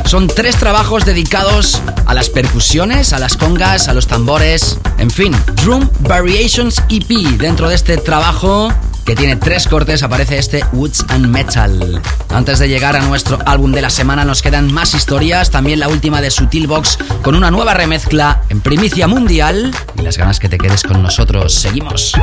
Son 0.06 0.28
tres 0.28 0.58
trabajos 0.58 1.06
dedicados 1.06 1.82
a 2.08 2.14
las 2.14 2.30
percusiones, 2.30 3.14
a 3.14 3.20
las 3.20 3.38
congas, 3.38 3.88
a 3.90 3.94
los 3.94 4.08
tambores, 4.08 4.80
en 4.98 5.12
fin, 5.12 5.36
Drum 5.64 5.88
Variations 6.00 6.82
EP. 6.90 7.38
Dentro 7.38 7.70
de 7.70 7.76
este 7.76 7.98
trabajo 7.98 8.74
que 9.06 9.16
tiene 9.16 9.36
tres 9.36 9.68
cortes 9.68 10.04
aparece 10.04 10.38
este 10.38 10.66
Woods 10.74 11.06
and 11.10 11.28
Metal. 11.28 12.02
Antes 12.30 12.60
de 12.60 12.68
llegar 12.68 12.96
a 12.96 13.02
nuestro 13.02 13.40
álbum 13.46 13.72
de 13.72 13.82
la 13.82 13.90
semana 13.90 14.26
nos 14.26 14.42
quedan 14.42 14.74
más 14.74 14.94
historias, 14.94 15.52
también 15.52 15.80
la 15.80 15.88
última 15.88 16.22
de 16.22 16.30
Box 16.68 16.98
con 17.22 17.36
una 17.36 17.52
nueva 17.52 17.74
remezcla 17.74 18.42
en 18.50 18.62
primicia 18.62 19.08
mundial 19.08 19.74
y 19.98 20.02
las 20.02 20.18
ganas 20.18 20.40
que 20.40 20.50
te 20.50 20.58
quedes 20.58 20.84
con 20.84 21.02
nosotros. 21.04 21.54
Seguimos. 21.54 22.14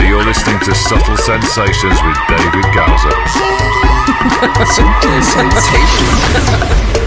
You're 0.00 0.24
listening 0.24 0.58
to 0.60 0.74
Subtle 0.74 1.16
Sensations 1.16 1.98
with 2.02 2.16
David 2.28 2.66
Gowser. 2.74 3.14
Subtle 4.74 5.22
Sensations. 5.22 6.99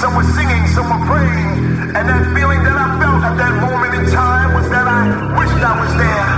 Some 0.00 0.16
were 0.16 0.24
singing, 0.32 0.66
some 0.68 0.88
were 0.88 1.04
praying. 1.06 1.92
And 1.92 2.08
that 2.08 2.32
feeling 2.34 2.64
that 2.64 2.72
I 2.72 2.88
felt 2.98 3.20
at 3.22 3.36
that 3.36 3.54
moment 3.60 3.92
in 4.00 4.10
time 4.10 4.54
was 4.54 4.66
that 4.70 4.88
I 4.88 5.00
wished 5.36 5.60
I 5.60 5.74
was 5.76 5.92
there. 6.00 6.28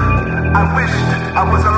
I 0.50 0.62
wished 0.74 1.06
I 1.38 1.44
was 1.46 1.71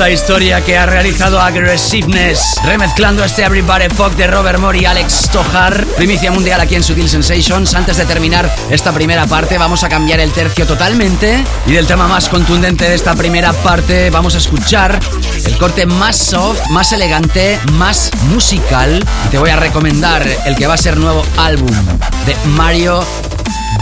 Esta 0.00 0.12
historia 0.12 0.64
que 0.64 0.78
ha 0.78 0.86
realizado 0.86 1.38
Aggressiveness, 1.38 2.54
remezclando 2.64 3.22
este 3.22 3.42
Everybody 3.42 3.90
Fuck 3.94 4.14
de 4.14 4.28
Robert 4.28 4.58
Moore 4.58 4.78
y 4.78 4.86
Alex 4.86 5.28
Tojar. 5.30 5.84
Primicia 5.88 6.32
mundial 6.32 6.58
aquí 6.58 6.74
en 6.74 6.82
Sutil 6.82 7.06
Sensations. 7.06 7.74
Antes 7.74 7.98
de 7.98 8.06
terminar 8.06 8.50
esta 8.70 8.92
primera 8.92 9.26
parte, 9.26 9.58
vamos 9.58 9.84
a 9.84 9.90
cambiar 9.90 10.20
el 10.20 10.32
tercio 10.32 10.66
totalmente. 10.66 11.44
Y 11.66 11.72
del 11.72 11.86
tema 11.86 12.08
más 12.08 12.30
contundente 12.30 12.88
de 12.88 12.94
esta 12.94 13.14
primera 13.14 13.52
parte, 13.52 14.08
vamos 14.08 14.34
a 14.36 14.38
escuchar 14.38 14.98
el 15.44 15.58
corte 15.58 15.84
más 15.84 16.16
soft, 16.16 16.70
más 16.70 16.92
elegante, 16.92 17.60
más 17.72 18.10
musical. 18.30 19.06
Y 19.26 19.28
te 19.28 19.36
voy 19.36 19.50
a 19.50 19.56
recomendar 19.56 20.26
el 20.46 20.56
que 20.56 20.66
va 20.66 20.74
a 20.74 20.78
ser 20.78 20.96
nuevo 20.96 21.22
álbum 21.36 21.76
de 22.24 22.34
Mario 22.48 23.04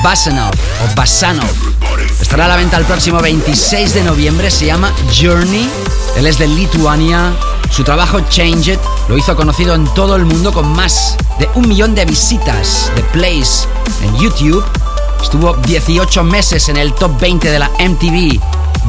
Basanov 0.03 0.53
o 0.53 0.95
Basanov. 0.97 1.47
Estará 2.21 2.47
a 2.47 2.49
la 2.49 2.57
venta 2.57 2.77
el 2.77 2.87
próximo 2.87 3.21
26 3.21 3.95
de 3.95 4.03
noviembre. 4.03 4.51
Se 4.51 4.66
llama 4.66 4.93
Journey. 5.16 5.71
Él 6.19 6.27
es 6.27 6.39
de 6.39 6.49
Lituania. 6.49 7.33
Su 7.71 7.85
trabajo 7.85 8.19
Change 8.29 8.73
It 8.73 8.81
lo 9.09 9.16
hizo 9.16 9.37
conocido 9.37 9.77
en 9.77 9.87
todo 9.95 10.16
el 10.16 10.25
mundo 10.25 10.53
con 10.53 10.66
más 10.73 11.16
de 11.39 11.49
un 11.55 11.69
millón 11.69 11.95
de 11.95 12.05
visitas 12.05 12.91
de 12.97 13.05
plays 13.05 13.69
en 14.03 14.16
YouTube. 14.19 14.64
Estuvo 15.23 15.55
18 15.55 16.25
meses 16.25 16.69
en 16.69 16.77
el 16.77 16.93
top 16.93 17.21
20 17.21 17.49
de 17.49 17.59
la 17.61 17.71
MTV 17.79 18.41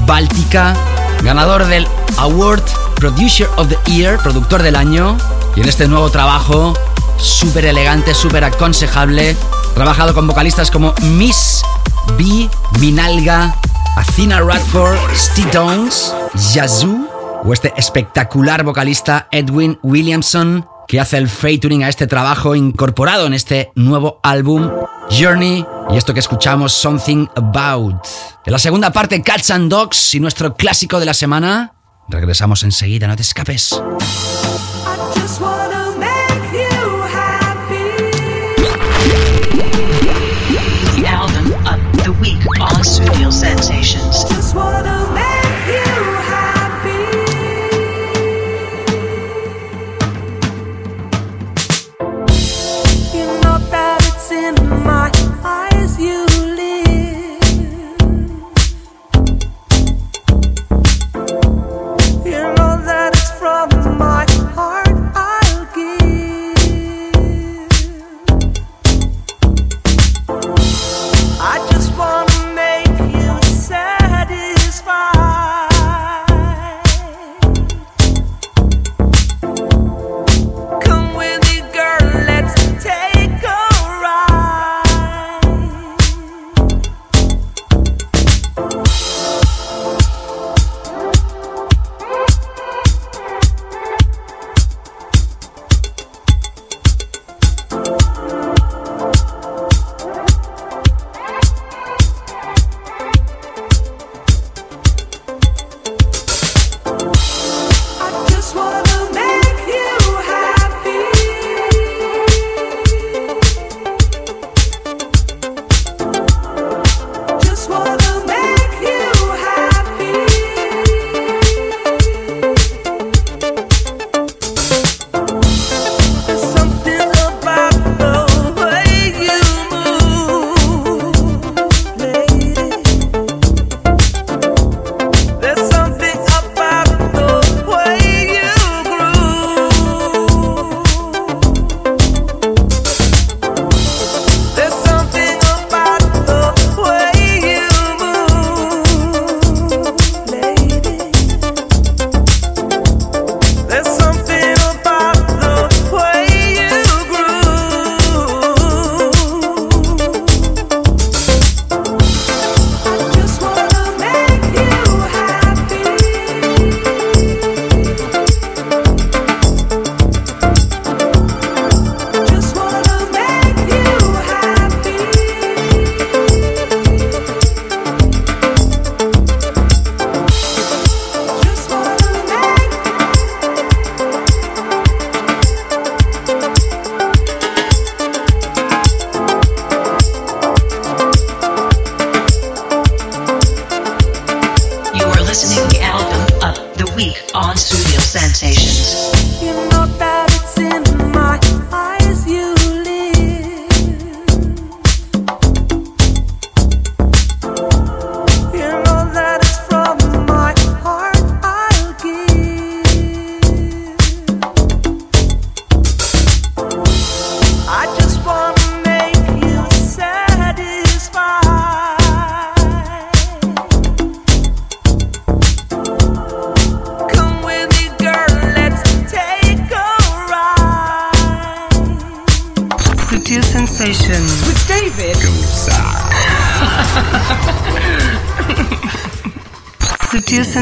Báltica. 0.07 0.73
Ganador 1.21 1.67
del 1.67 1.87
Award 2.17 2.63
Producer 2.95 3.47
of 3.57 3.67
the 3.67 3.77
Year, 3.91 4.17
productor 4.17 4.63
del 4.63 4.75
año. 4.75 5.15
Y 5.55 5.61
en 5.61 5.69
este 5.69 5.87
nuevo 5.87 6.09
trabajo, 6.09 6.73
súper 7.17 7.65
elegante, 7.65 8.15
súper 8.15 8.43
aconsejable, 8.43 9.37
trabajado 9.75 10.15
con 10.15 10.25
vocalistas 10.25 10.71
como 10.71 10.95
Miss 11.03 11.61
B, 12.17 12.49
Minalga, 12.79 13.55
Athena 13.97 14.41
Radford, 14.41 14.97
Steve 15.13 15.51
Downs, 15.51 16.11
Yazoo 16.53 17.08
o 17.43 17.53
este 17.53 17.73
espectacular 17.77 18.63
vocalista 18.63 19.27
Edwin 19.31 19.79
Williamson 19.83 20.65
que 20.87 20.99
hace 20.99 21.17
el 21.17 21.29
featuring 21.29 21.83
a 21.83 21.89
este 21.89 22.07
trabajo 22.07 22.55
incorporado 22.55 23.27
en 23.27 23.33
este 23.33 23.71
nuevo 23.75 24.19
álbum 24.23 24.71
Journey 25.11 25.65
y 25.91 25.97
esto 25.97 26.13
que 26.13 26.19
escuchamos 26.19 26.73
Something 26.73 27.27
About. 27.35 28.05
En 28.45 28.51
la 28.51 28.59
segunda 28.59 28.91
parte 28.91 29.21
Cats 29.21 29.51
and 29.51 29.69
Dogs 29.69 30.15
y 30.15 30.19
nuestro 30.19 30.55
clásico 30.55 30.99
de 30.99 31.05
la 31.05 31.13
semana. 31.13 31.73
Regresamos 32.07 32.63
enseguida, 32.63 33.07
no 33.07 33.15
te 33.15 33.21
escapes. 33.21 33.79
Sensations. 43.31 44.25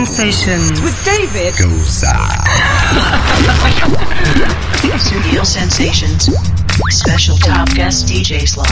Sensations 0.05 0.79
with 0.81 0.93
David 1.03 1.55
Studio 4.99 5.43
Sensations. 5.43 6.29
Special 6.91 7.35
top 7.39 7.67
guest 7.73 8.07
DJ 8.07 8.45
slot. 8.45 8.67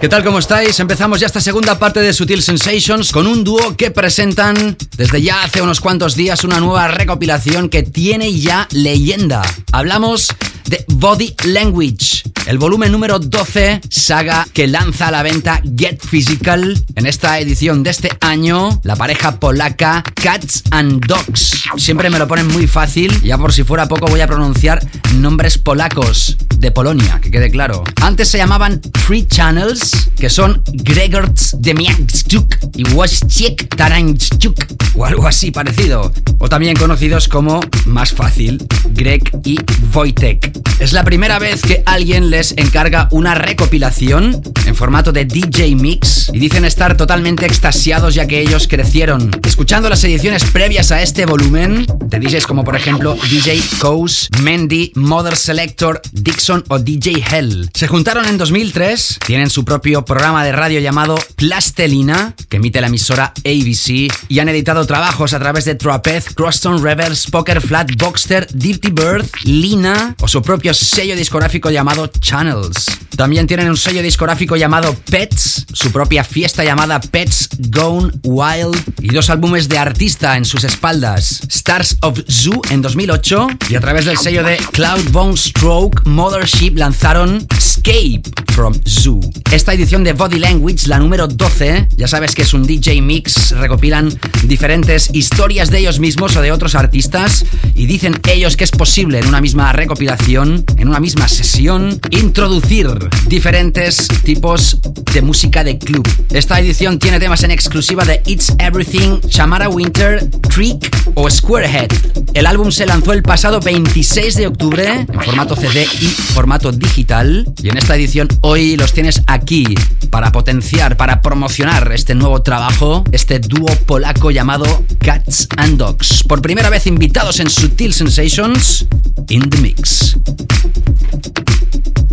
¿Qué 0.00 0.08
tal? 0.08 0.22
¿Cómo 0.22 0.38
estáis? 0.38 0.78
Empezamos 0.78 1.18
ya 1.18 1.26
esta 1.26 1.40
segunda 1.40 1.80
parte 1.80 2.00
de 2.00 2.12
Sutil 2.12 2.42
Sensations 2.42 3.10
con 3.10 3.26
un 3.26 3.42
dúo 3.42 3.76
que 3.76 3.90
presentan 3.90 4.76
desde 4.96 5.20
ya 5.20 5.42
hace 5.42 5.62
unos 5.62 5.80
cuantos 5.80 6.14
días 6.14 6.44
una 6.44 6.60
nueva 6.60 6.86
recopilación 6.86 7.68
que 7.68 7.82
tiene 7.82 8.38
ya 8.38 8.68
leyenda. 8.70 9.42
Hablamos 9.72 10.28
de 10.70 10.84
Body 10.86 11.34
Language, 11.46 12.22
el 12.46 12.56
volumen 12.56 12.92
número 12.92 13.18
12, 13.18 13.80
saga 13.88 14.46
que 14.52 14.68
lanza 14.68 15.08
a 15.08 15.10
la 15.10 15.24
venta 15.24 15.60
Get 15.76 16.00
Physical. 16.00 16.80
En 16.94 17.06
esta 17.06 17.40
edición 17.40 17.82
de 17.82 17.90
este 17.90 18.10
año, 18.20 18.80
la 18.84 18.94
pareja 18.94 19.40
polaca 19.40 20.04
Cats 20.14 20.62
and 20.70 21.04
Dogs. 21.06 21.64
Siempre 21.76 22.08
me 22.08 22.20
lo 22.20 22.28
ponen 22.28 22.46
muy 22.46 22.68
fácil, 22.68 23.20
ya 23.20 23.36
por 23.36 23.52
si 23.52 23.64
fuera 23.64 23.88
poco 23.88 24.06
voy 24.06 24.20
a 24.20 24.28
pronunciar 24.28 24.80
nombres 25.16 25.58
polacos 25.58 26.36
de 26.58 26.70
Polonia, 26.70 27.18
que 27.20 27.32
quede 27.32 27.50
claro. 27.50 27.82
Antes 28.00 28.28
se 28.28 28.38
llamaban 28.38 28.80
Three 28.80 29.26
Channels, 29.26 30.10
que 30.16 30.30
son 30.30 30.62
Gregorz 30.72 31.56
Demianczuk 31.58 32.56
y 32.76 32.84
Wojciech 32.84 33.74
Taranczuk, 33.74 34.54
o 34.94 35.04
algo 35.04 35.26
así 35.26 35.50
parecido. 35.50 36.12
O 36.38 36.48
también 36.48 36.76
conocidos 36.76 37.26
como, 37.26 37.60
más 37.86 38.12
fácil, 38.12 38.64
Greg 38.90 39.22
y 39.44 39.58
Wojtek. 39.92 40.59
Es 40.78 40.92
la 40.92 41.04
primera 41.04 41.38
vez 41.38 41.62
que 41.62 41.82
alguien 41.86 42.30
les 42.30 42.52
encarga 42.56 43.08
una 43.10 43.34
recopilación 43.34 44.42
en 44.66 44.74
formato 44.74 45.12
de 45.12 45.24
DJ 45.24 45.74
Mix 45.74 46.30
y 46.32 46.38
dicen 46.38 46.64
estar 46.64 46.96
totalmente 46.96 47.46
extasiados 47.46 48.14
ya 48.14 48.26
que 48.26 48.40
ellos 48.40 48.66
crecieron 48.68 49.30
escuchando 49.44 49.88
las 49.88 50.02
ediciones 50.04 50.44
previas 50.44 50.90
a 50.90 51.02
este 51.02 51.26
volumen 51.26 51.86
de 52.06 52.18
DJs 52.18 52.46
como 52.46 52.64
por 52.64 52.76
ejemplo 52.76 53.16
DJ 53.30 53.60
Coase, 53.78 54.28
Mendy, 54.42 54.92
Mother 54.94 55.36
Selector, 55.36 56.00
Dixon 56.12 56.64
o 56.68 56.78
DJ 56.78 57.22
Hell. 57.30 57.70
Se 57.74 57.88
juntaron 57.88 58.26
en 58.26 58.38
2003, 58.38 59.18
tienen 59.26 59.50
su 59.50 59.64
propio 59.64 60.04
programa 60.04 60.44
de 60.44 60.52
radio 60.52 60.80
llamado 60.80 61.16
Plastelina 61.36 62.34
que 62.48 62.56
emite 62.56 62.80
la 62.80 62.86
emisora 62.86 63.32
ABC 63.38 64.10
y 64.28 64.38
han 64.38 64.48
editado 64.48 64.86
trabajos 64.86 65.34
a 65.34 65.38
través 65.38 65.64
de 65.64 65.74
Trapez, 65.74 66.26
Crosstone 66.34 66.80
Rebels, 66.80 67.26
Poker 67.30 67.60
Flat, 67.60 67.90
Boxster, 67.96 68.46
Dirty 68.52 68.90
Bird, 68.90 69.26
Lina 69.44 70.14
o 70.20 70.28
su 70.28 70.42
propio 70.50 70.74
sello 70.74 71.14
discográfico 71.14 71.70
llamado 71.70 72.08
Channels. 72.08 72.86
También 73.14 73.46
tienen 73.46 73.68
un 73.68 73.76
sello 73.76 74.02
discográfico 74.02 74.56
llamado 74.56 74.96
Pets, 75.08 75.66
su 75.72 75.92
propia 75.92 76.24
fiesta 76.24 76.64
llamada 76.64 77.00
Pets 77.00 77.50
Gone 77.68 78.10
Wild 78.24 78.76
y 79.00 79.14
dos 79.14 79.30
álbumes 79.30 79.68
de 79.68 79.78
artista 79.78 80.36
en 80.36 80.44
sus 80.44 80.64
espaldas, 80.64 81.42
Stars 81.48 81.98
of 82.00 82.18
Zoo 82.28 82.62
en 82.70 82.82
2008 82.82 83.46
y 83.68 83.76
a 83.76 83.80
través 83.80 84.06
del 84.06 84.18
sello 84.18 84.42
de 84.42 84.56
Cloudbone 84.72 85.36
Stroke 85.36 86.02
Mothership 86.06 86.72
lanzaron 86.74 87.46
Escape 87.56 88.22
from 88.52 88.74
Zoo. 88.88 89.20
Esta 89.52 89.74
edición 89.74 90.02
de 90.02 90.14
Body 90.14 90.38
Language, 90.38 90.88
la 90.88 90.98
número 90.98 91.28
12, 91.28 91.88
ya 91.96 92.08
sabes 92.08 92.34
que 92.34 92.42
es 92.42 92.54
un 92.54 92.66
DJ 92.66 93.02
mix, 93.02 93.52
recopilan 93.52 94.12
diferentes 94.44 95.10
historias 95.12 95.70
de 95.70 95.78
ellos 95.78 96.00
mismos 96.00 96.36
o 96.36 96.42
de 96.42 96.52
otros 96.52 96.74
artistas 96.74 97.44
y 97.74 97.86
dicen 97.86 98.18
ellos 98.28 98.56
que 98.56 98.64
es 98.64 98.70
posible 98.70 99.18
en 99.18 99.26
una 99.26 99.40
misma 99.40 99.72
recopilación, 99.72 100.39
en 100.42 100.88
una 100.88 101.00
misma 101.00 101.28
sesión, 101.28 102.00
introducir 102.10 102.88
diferentes 103.26 104.08
tipos 104.24 104.78
de 105.12 105.20
música 105.20 105.62
de 105.64 105.78
club. 105.78 106.08
Esta 106.30 106.58
edición 106.58 106.98
tiene 106.98 107.20
temas 107.20 107.42
en 107.42 107.50
exclusiva 107.50 108.06
de 108.06 108.22
It's 108.24 108.54
Everything, 108.58 109.20
Chamara 109.28 109.68
Winter, 109.68 110.30
Trick 110.48 110.96
o 111.14 111.28
Squarehead. 111.28 111.90
El 112.32 112.46
álbum 112.46 112.72
se 112.72 112.86
lanzó 112.86 113.12
el 113.12 113.22
pasado 113.22 113.60
26 113.60 114.36
de 114.36 114.46
octubre 114.46 115.06
en 115.06 115.20
formato 115.20 115.56
CD 115.56 115.86
y 116.00 116.06
formato 116.06 116.72
digital 116.72 117.46
y 117.62 117.68
en 117.68 117.76
esta 117.76 117.94
edición 117.96 118.26
hoy 118.40 118.78
los 118.78 118.94
tienes 118.94 119.22
aquí 119.26 119.74
para 120.10 120.32
potenciar, 120.32 120.96
para 120.96 121.20
promocionar 121.20 121.92
este 121.92 122.14
nuevo 122.14 122.40
trabajo, 122.40 123.04
este 123.12 123.40
dúo 123.40 123.68
polaco 123.84 124.30
llamado 124.30 124.84
Cats 125.00 125.48
and 125.58 125.76
Dogs. 125.76 126.24
Por 126.24 126.40
primera 126.40 126.70
vez 126.70 126.86
invitados 126.86 127.40
en 127.40 127.50
Sutil 127.50 127.92
Sensations 127.92 128.86
in 129.28 129.48
the 129.50 129.58
Mix. 129.58 130.16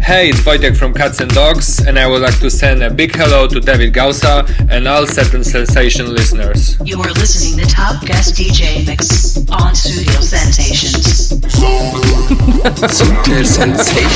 Hey, 0.07 0.29
it's 0.29 0.39
Wojtek 0.39 0.77
from 0.77 0.93
Cats 0.93 1.19
and 1.19 1.29
Dogs, 1.33 1.85
and 1.85 1.99
I 1.99 2.07
would 2.07 2.21
like 2.21 2.39
to 2.39 2.49
send 2.49 2.81
a 2.81 2.89
big 2.89 3.13
hello 3.13 3.45
to 3.45 3.59
David 3.59 3.93
Gausa 3.93 4.45
and 4.69 4.87
all 4.87 5.05
Certain 5.05 5.43
Sensation 5.43 6.13
listeners. 6.13 6.77
You 6.85 7.01
are 7.01 7.11
listening 7.11 7.59
to 7.65 7.69
Top 7.69 8.05
Guest 8.05 8.35
DJ 8.35 8.87
Mix 8.87 9.35
on 9.51 9.75
Studio 9.75 10.21
Sensations. 10.21 11.33
Sutil 12.87 13.45
Sensations. 13.57 14.07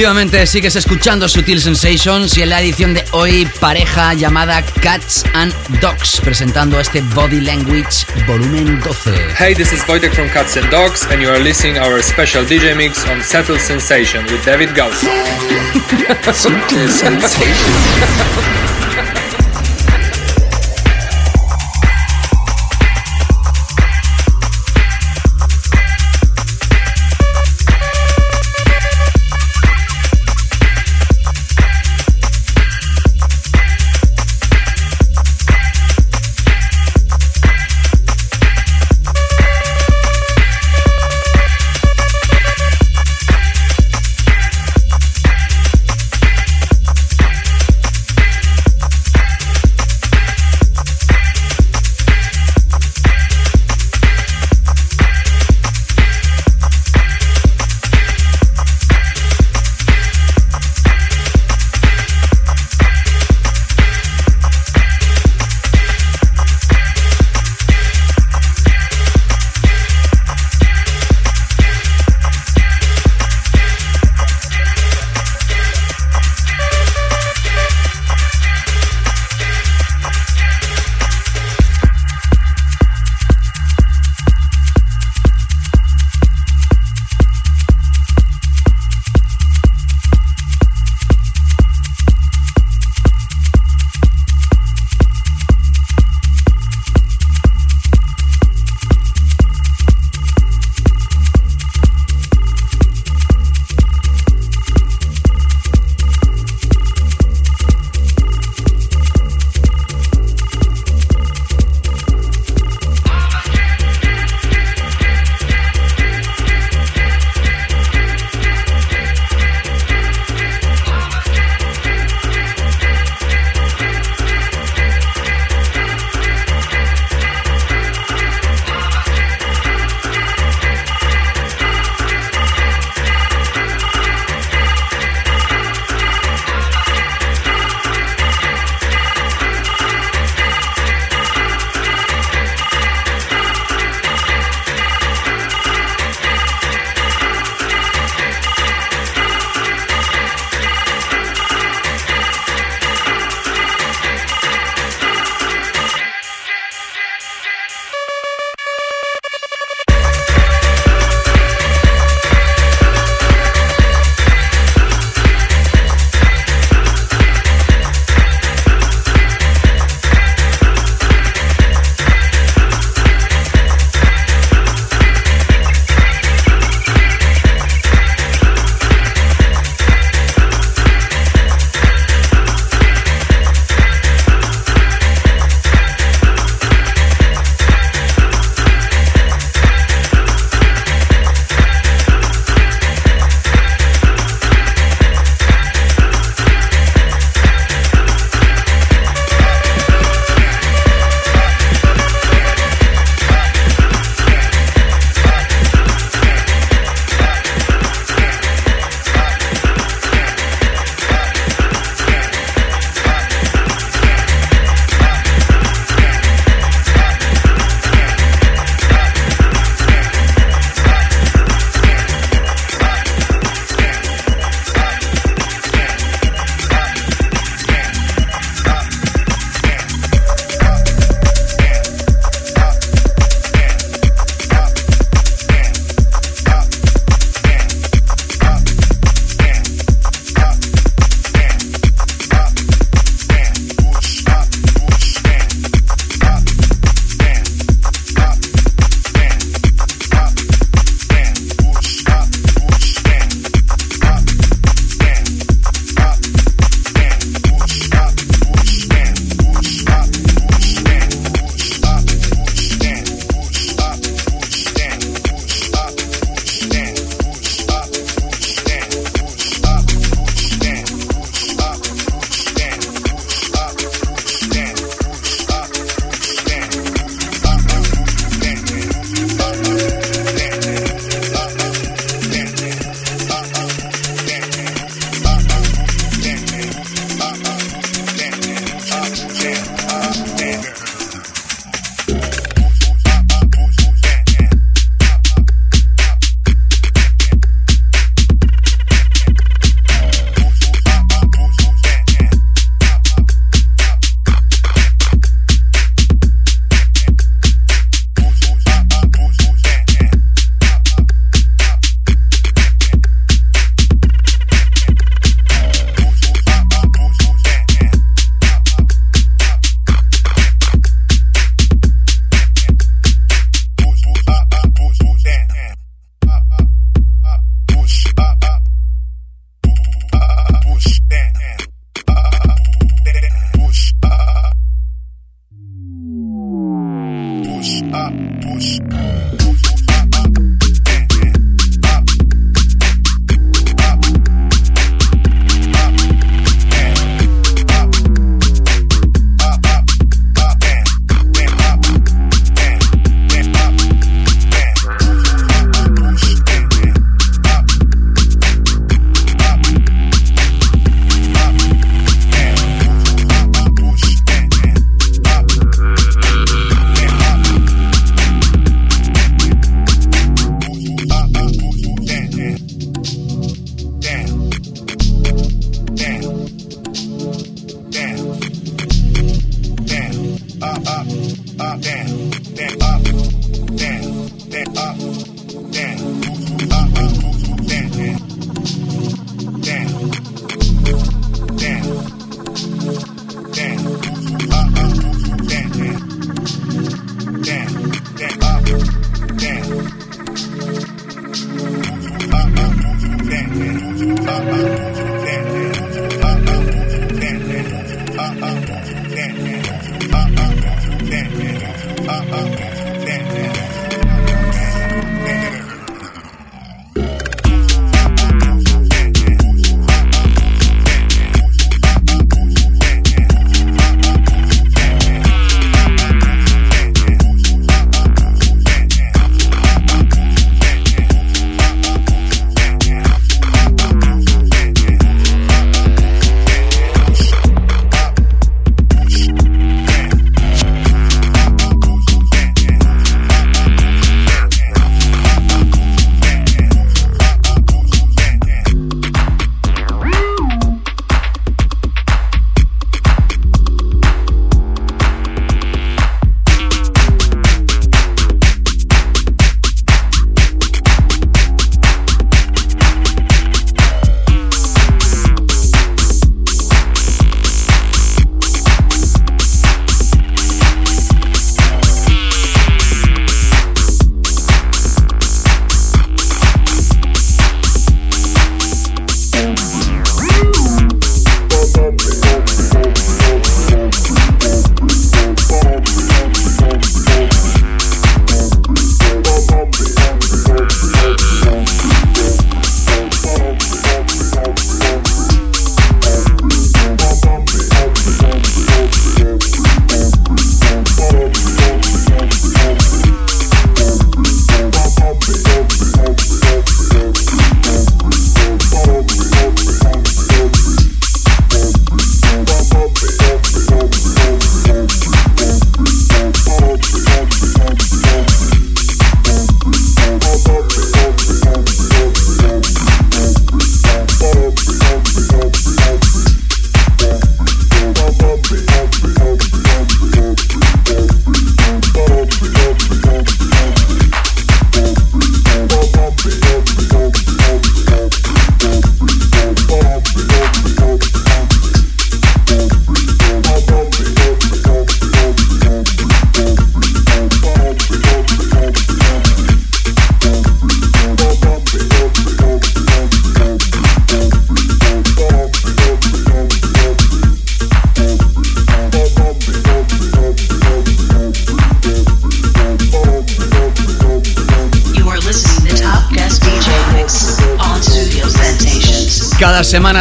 Efectivamente, 0.00 0.46
sigues 0.46 0.76
escuchando 0.76 1.28
Sutil 1.28 1.60
Sensations 1.60 2.34
y 2.38 2.40
en 2.40 2.48
la 2.48 2.62
edición 2.62 2.94
de 2.94 3.04
hoy, 3.10 3.46
pareja 3.60 4.14
llamada 4.14 4.62
Cats 4.80 5.26
and 5.34 5.52
Dogs, 5.78 6.22
presentando 6.24 6.80
este 6.80 7.02
Body 7.14 7.42
Language 7.42 8.06
volumen 8.26 8.80
12. 8.80 9.34
Hey, 9.38 9.54
this 9.54 9.74
is 9.74 9.86
Wojtek 9.86 10.14
from 10.14 10.30
Cats 10.30 10.56
and 10.56 10.70
Dogs, 10.70 11.06
and 11.10 11.20
you 11.20 11.28
are 11.28 11.38
listening 11.38 11.76
our 11.76 12.02
special 12.02 12.46
DJ 12.46 12.74
mix 12.74 13.06
on 13.10 13.22
Settle 13.22 13.58
Sensation 13.58 14.24
with 14.24 14.42
David 14.46 14.74
Gauss. 14.74 15.02
Sutil 16.32 16.88
Sensations. 16.88 18.79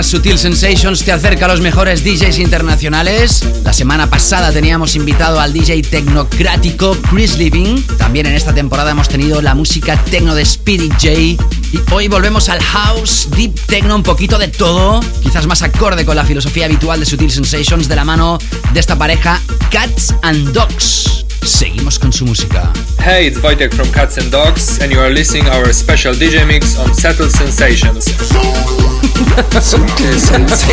Sutil 0.03 0.37
Sensations 0.37 1.03
te 1.03 1.11
acerca 1.11 1.45
a 1.45 1.47
los 1.49 1.61
mejores 1.61 2.03
DJs 2.03 2.39
internacionales. 2.39 3.43
La 3.63 3.73
semana 3.73 4.09
pasada 4.09 4.51
teníamos 4.51 4.95
invitado 4.95 5.39
al 5.39 5.51
DJ 5.51 5.81
tecnocrático 5.81 6.95
Chris 7.09 7.37
Living. 7.37 7.81
También 7.97 8.25
en 8.25 8.35
esta 8.35 8.53
temporada 8.53 8.91
hemos 8.91 9.09
tenido 9.09 9.41
la 9.41 9.55
música 9.55 10.01
tecno 10.05 10.35
de 10.35 10.45
Speedy 10.45 10.89
J. 10.89 11.09
Y 11.11 11.37
hoy 11.91 12.07
volvemos 12.07 12.49
al 12.49 12.61
house, 12.61 13.27
deep 13.35 13.53
techno, 13.65 13.95
un 13.95 14.03
poquito 14.03 14.37
de 14.37 14.47
todo. 14.47 15.01
Quizás 15.21 15.47
más 15.47 15.61
acorde 15.63 16.05
con 16.05 16.15
la 16.15 16.23
filosofía 16.23 16.65
habitual 16.65 16.99
de 16.99 17.05
Sutil 17.05 17.31
Sensations 17.31 17.89
de 17.89 17.95
la 17.95 18.05
mano 18.05 18.37
de 18.73 18.79
esta 18.79 18.97
pareja 18.97 19.41
Cats 19.71 20.15
and 20.21 20.53
Dogs. 20.53 21.25
Seguimos 21.43 21.99
con 21.99 22.13
su 22.13 22.25
música. 22.25 22.71
Hey, 23.03 23.27
it's 23.27 23.37
Wojtek 23.39 23.73
from 23.73 23.89
Cats 23.91 24.17
and 24.17 24.31
Dogs, 24.31 24.79
and 24.81 24.91
you 24.91 24.99
are 24.99 25.11
listening 25.11 25.47
our 25.47 25.73
special 25.73 26.13
DJ 26.13 26.45
mix 26.45 26.77
on. 26.77 26.93
Subtle 26.93 27.29
Sensations. 27.29 28.05
Sensations. 29.19 30.63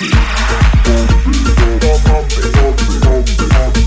Bump 0.00 0.12
it, 0.12 0.24
bump 0.84 1.84
it, 1.84 2.04
bump 2.04 2.32
it, 2.32 2.54
bump 2.54 2.80
it, 2.80 3.02
bump 3.02 3.28
it, 3.28 3.50
bump 3.50 3.76
it. 3.76 3.79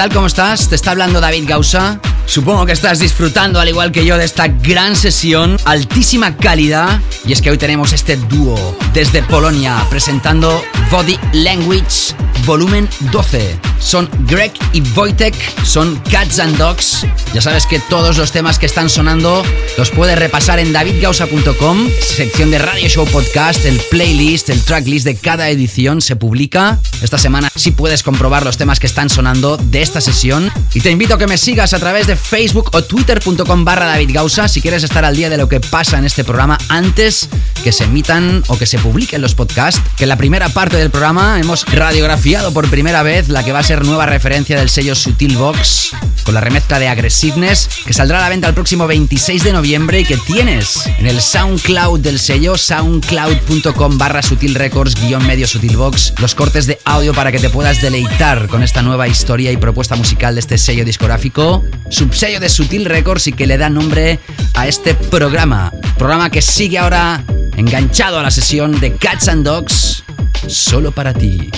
Tal? 0.00 0.14
¿Cómo 0.14 0.28
estás? 0.28 0.70
Te 0.70 0.76
está 0.76 0.92
hablando 0.92 1.20
David 1.20 1.44
Gausa. 1.46 2.00
Supongo 2.24 2.64
que 2.64 2.72
estás 2.72 3.00
disfrutando 3.00 3.60
al 3.60 3.68
igual 3.68 3.92
que 3.92 4.06
yo 4.06 4.16
de 4.16 4.24
esta 4.24 4.48
gran 4.48 4.96
sesión, 4.96 5.58
altísima 5.66 6.38
calidad. 6.38 7.02
Y 7.26 7.32
es 7.34 7.42
que 7.42 7.50
hoy 7.50 7.58
tenemos 7.58 7.92
este 7.92 8.16
dúo 8.16 8.56
desde 8.94 9.22
Polonia 9.22 9.84
presentando 9.90 10.62
Body 10.90 11.18
Language 11.34 12.14
volumen 12.46 12.88
12. 13.12 13.58
Son 13.78 14.08
Greg 14.20 14.52
y 14.72 14.80
Wojtek, 14.80 15.34
son 15.64 15.96
Cats 16.10 16.38
and 16.38 16.56
Dogs. 16.56 17.06
Ya 17.34 17.42
sabes 17.42 17.66
que 17.66 17.78
todos 17.78 18.16
los 18.16 18.32
temas 18.32 18.58
que 18.58 18.66
están 18.66 18.88
sonando 18.88 19.42
los 19.76 19.90
puedes 19.90 20.18
repasar 20.18 20.60
en 20.60 20.72
davidgausa.com, 20.72 21.90
sección 22.00 22.50
de 22.50 22.58
Radio 22.58 22.88
Show 22.88 23.06
Podcast, 23.06 23.66
el 23.66 23.78
playlist, 23.90 24.48
el 24.48 24.62
tracklist 24.62 25.04
de 25.04 25.16
cada 25.16 25.50
edición 25.50 26.00
se 26.00 26.16
publica. 26.16 26.78
Esta 27.02 27.18
semana 27.18 27.50
sí 27.54 27.70
puedes 27.70 28.02
comprobar 28.02 28.44
los 28.44 28.56
temas 28.56 28.78
que 28.78 28.86
están 28.86 29.08
sonando 29.08 29.56
de 29.56 29.82
esta 29.82 30.00
sesión. 30.00 30.50
Y 30.74 30.80
te 30.80 30.90
invito 30.90 31.14
a 31.14 31.18
que 31.18 31.26
me 31.26 31.38
sigas 31.38 31.72
a 31.72 31.78
través 31.78 32.06
de 32.06 32.16
Facebook 32.16 32.70
o 32.72 32.82
twitter.com 32.82 33.64
barra 33.64 33.86
David 33.86 34.10
Gausa 34.12 34.48
si 34.48 34.60
quieres 34.60 34.84
estar 34.84 35.04
al 35.04 35.16
día 35.16 35.30
de 35.30 35.36
lo 35.36 35.48
que 35.48 35.60
pasa 35.60 35.98
en 35.98 36.04
este 36.04 36.24
programa 36.24 36.58
antes 36.68 37.28
que 37.64 37.72
se 37.72 37.84
emitan 37.84 38.42
o 38.48 38.58
que 38.58 38.66
se 38.66 38.78
publiquen 38.78 39.22
los 39.22 39.34
podcasts. 39.34 39.80
Que 39.96 40.04
en 40.04 40.08
la 40.10 40.16
primera 40.16 40.48
parte 40.48 40.76
del 40.76 40.90
programa 40.90 41.38
hemos 41.40 41.64
radiografiado 41.66 42.52
por 42.52 42.68
primera 42.68 43.02
vez 43.02 43.28
la 43.28 43.44
que 43.44 43.52
va 43.52 43.60
a 43.60 43.64
ser 43.64 43.84
nueva 43.84 44.06
referencia 44.06 44.58
del 44.58 44.68
sello 44.68 44.94
Sutil 44.94 45.36
Box 45.36 45.90
con 46.24 46.34
la 46.34 46.40
remezcla 46.40 46.78
de 46.78 46.88
Aggressiveness 46.88 47.68
que 47.86 47.92
saldrá 47.92 48.18
a 48.18 48.22
la 48.22 48.28
venta 48.28 48.48
el 48.48 48.54
próximo 48.54 48.86
26 48.86 49.44
de 49.44 49.52
noviembre 49.52 50.00
y 50.00 50.04
que 50.04 50.16
tienes 50.16 50.86
en 50.98 51.06
el 51.06 51.20
SoundCloud 51.20 52.00
del 52.00 52.18
sello 52.18 52.56
soundcloud.com 52.56 53.98
barra 53.98 54.22
Sutil 54.22 54.54
Records 54.54 54.94
guion 55.00 55.26
medio 55.26 55.46
Sutil 55.46 55.76
Box 55.76 56.12
los 56.18 56.34
cortes 56.34 56.66
de 56.66 56.78
audio 56.90 57.14
para 57.14 57.30
que 57.30 57.38
te 57.38 57.48
puedas 57.50 57.80
deleitar 57.80 58.48
con 58.48 58.64
esta 58.64 58.82
nueva 58.82 59.06
historia 59.06 59.52
y 59.52 59.56
propuesta 59.56 59.94
musical 59.94 60.34
de 60.34 60.40
este 60.40 60.58
sello 60.58 60.84
discográfico, 60.84 61.64
subsello 61.88 62.40
de 62.40 62.48
Sutil 62.48 62.84
Records 62.84 63.28
y 63.28 63.32
que 63.32 63.46
le 63.46 63.56
da 63.58 63.70
nombre 63.70 64.18
a 64.54 64.66
este 64.66 64.94
programa. 64.94 65.72
Programa 65.96 66.30
que 66.30 66.42
sigue 66.42 66.78
ahora 66.78 67.22
enganchado 67.56 68.18
a 68.18 68.24
la 68.24 68.30
sesión 68.32 68.80
de 68.80 68.96
Cats 68.96 69.28
and 69.28 69.44
Dogs 69.44 70.02
solo 70.48 70.90
para 70.90 71.14
ti. 71.14 71.50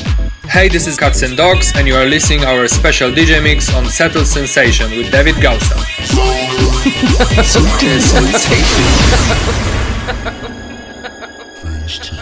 Hey, 0.53 0.69
this 0.69 0.87
is 0.87 0.99
Cats 0.99 1.23
and 1.23 1.37
Dogs, 1.37 1.75
and 1.77 1.89
you 1.89 1.97
are 1.97 2.07
listening 2.07 2.45
our 2.45 2.69
special 2.69 3.11
DJ 3.11 3.43
mix 3.43 3.73
on 3.75 3.89
Settle 3.89 4.27
Sensation 4.27 4.91
with 4.91 5.11
David 5.11 5.41
Gausa. 5.41 5.79
Sensation. 11.89 12.19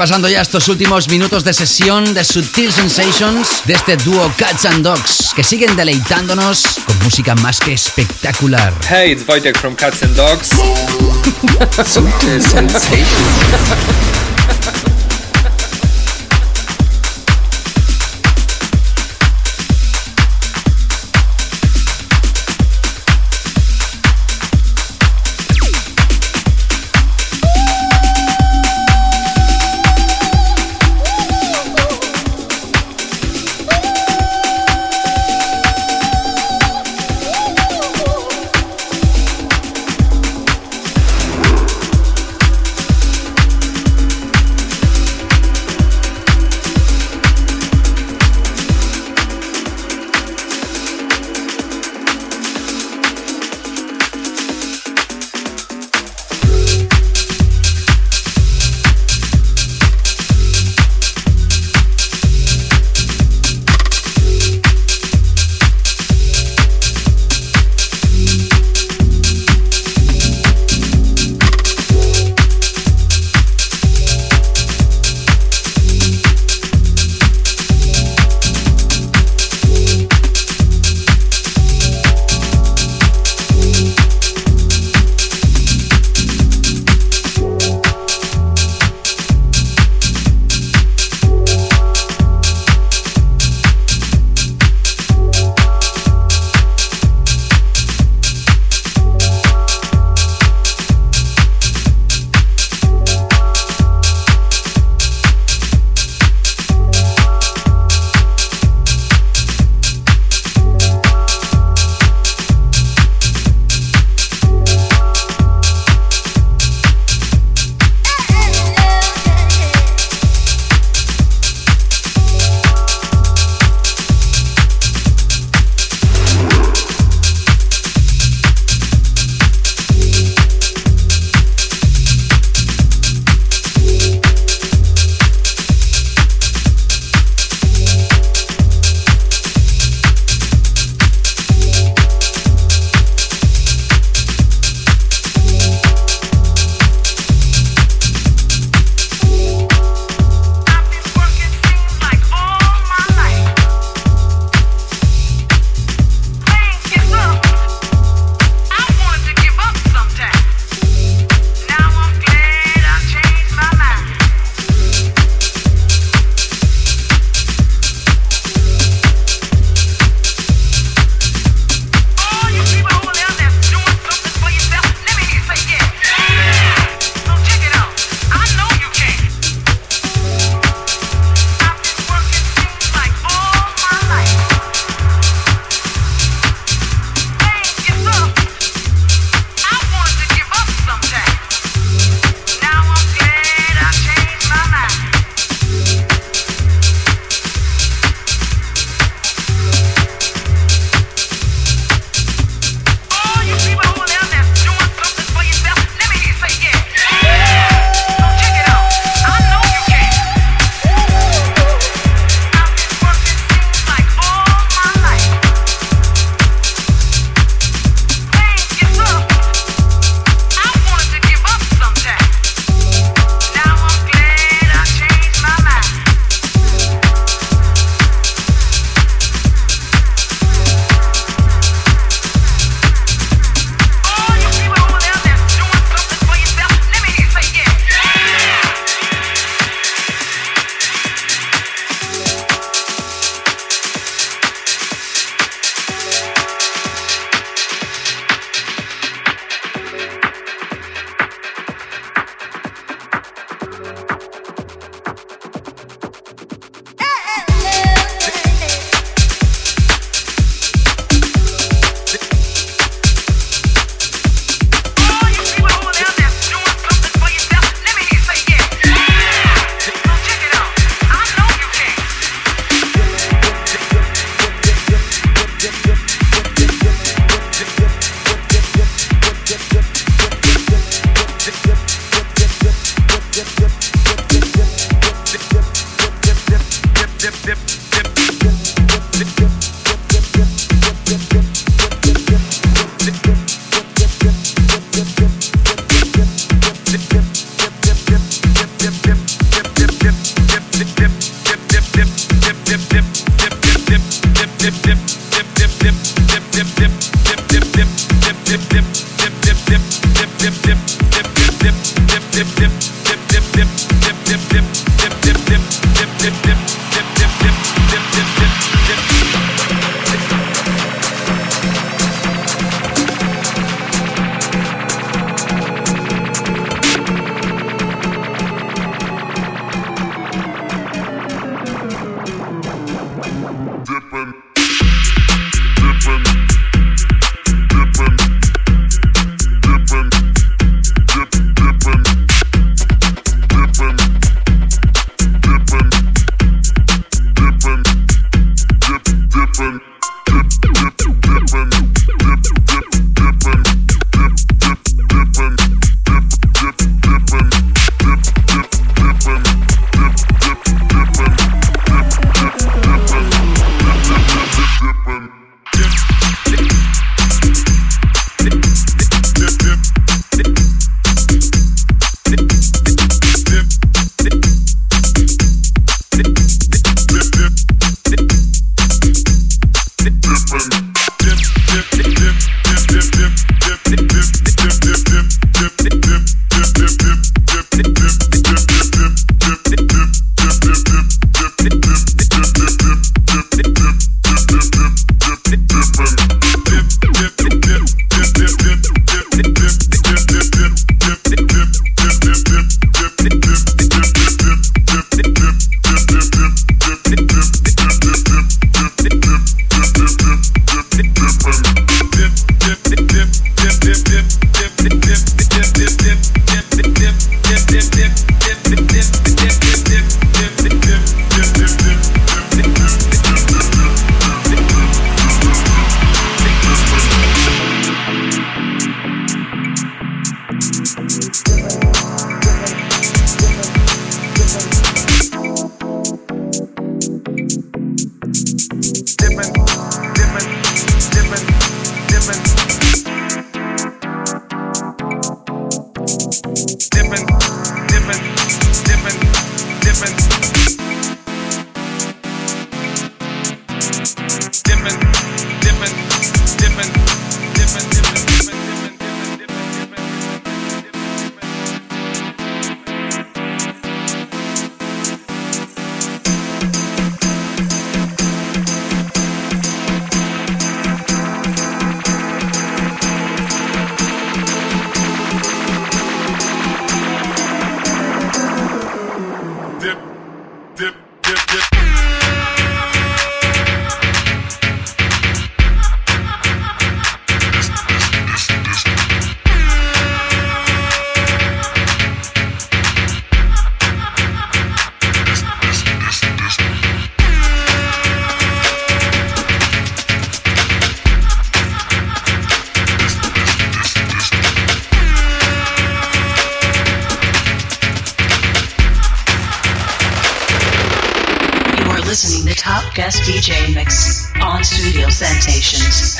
Repasando 0.00 0.30
ya 0.30 0.40
estos 0.40 0.66
últimos 0.68 1.10
minutos 1.10 1.44
de 1.44 1.52
sesión 1.52 2.14
de 2.14 2.24
Sutil 2.24 2.72
Sensations 2.72 3.60
de 3.66 3.74
este 3.74 3.98
dúo 3.98 4.32
Cats 4.38 4.64
and 4.64 4.82
Dogs 4.82 5.34
que 5.36 5.44
siguen 5.44 5.76
deleitándonos 5.76 6.62
con 6.86 6.98
música 7.00 7.34
más 7.34 7.60
que 7.60 7.74
espectacular. 7.74 8.72
Hey, 8.88 9.12
it's 9.12 9.28
Wojtek 9.28 9.58
from 9.58 9.76
Cats 9.76 10.02
and 10.02 10.16
Dogs. 10.16 10.48
Sutil 11.86 12.40
Sensations. 12.40 14.29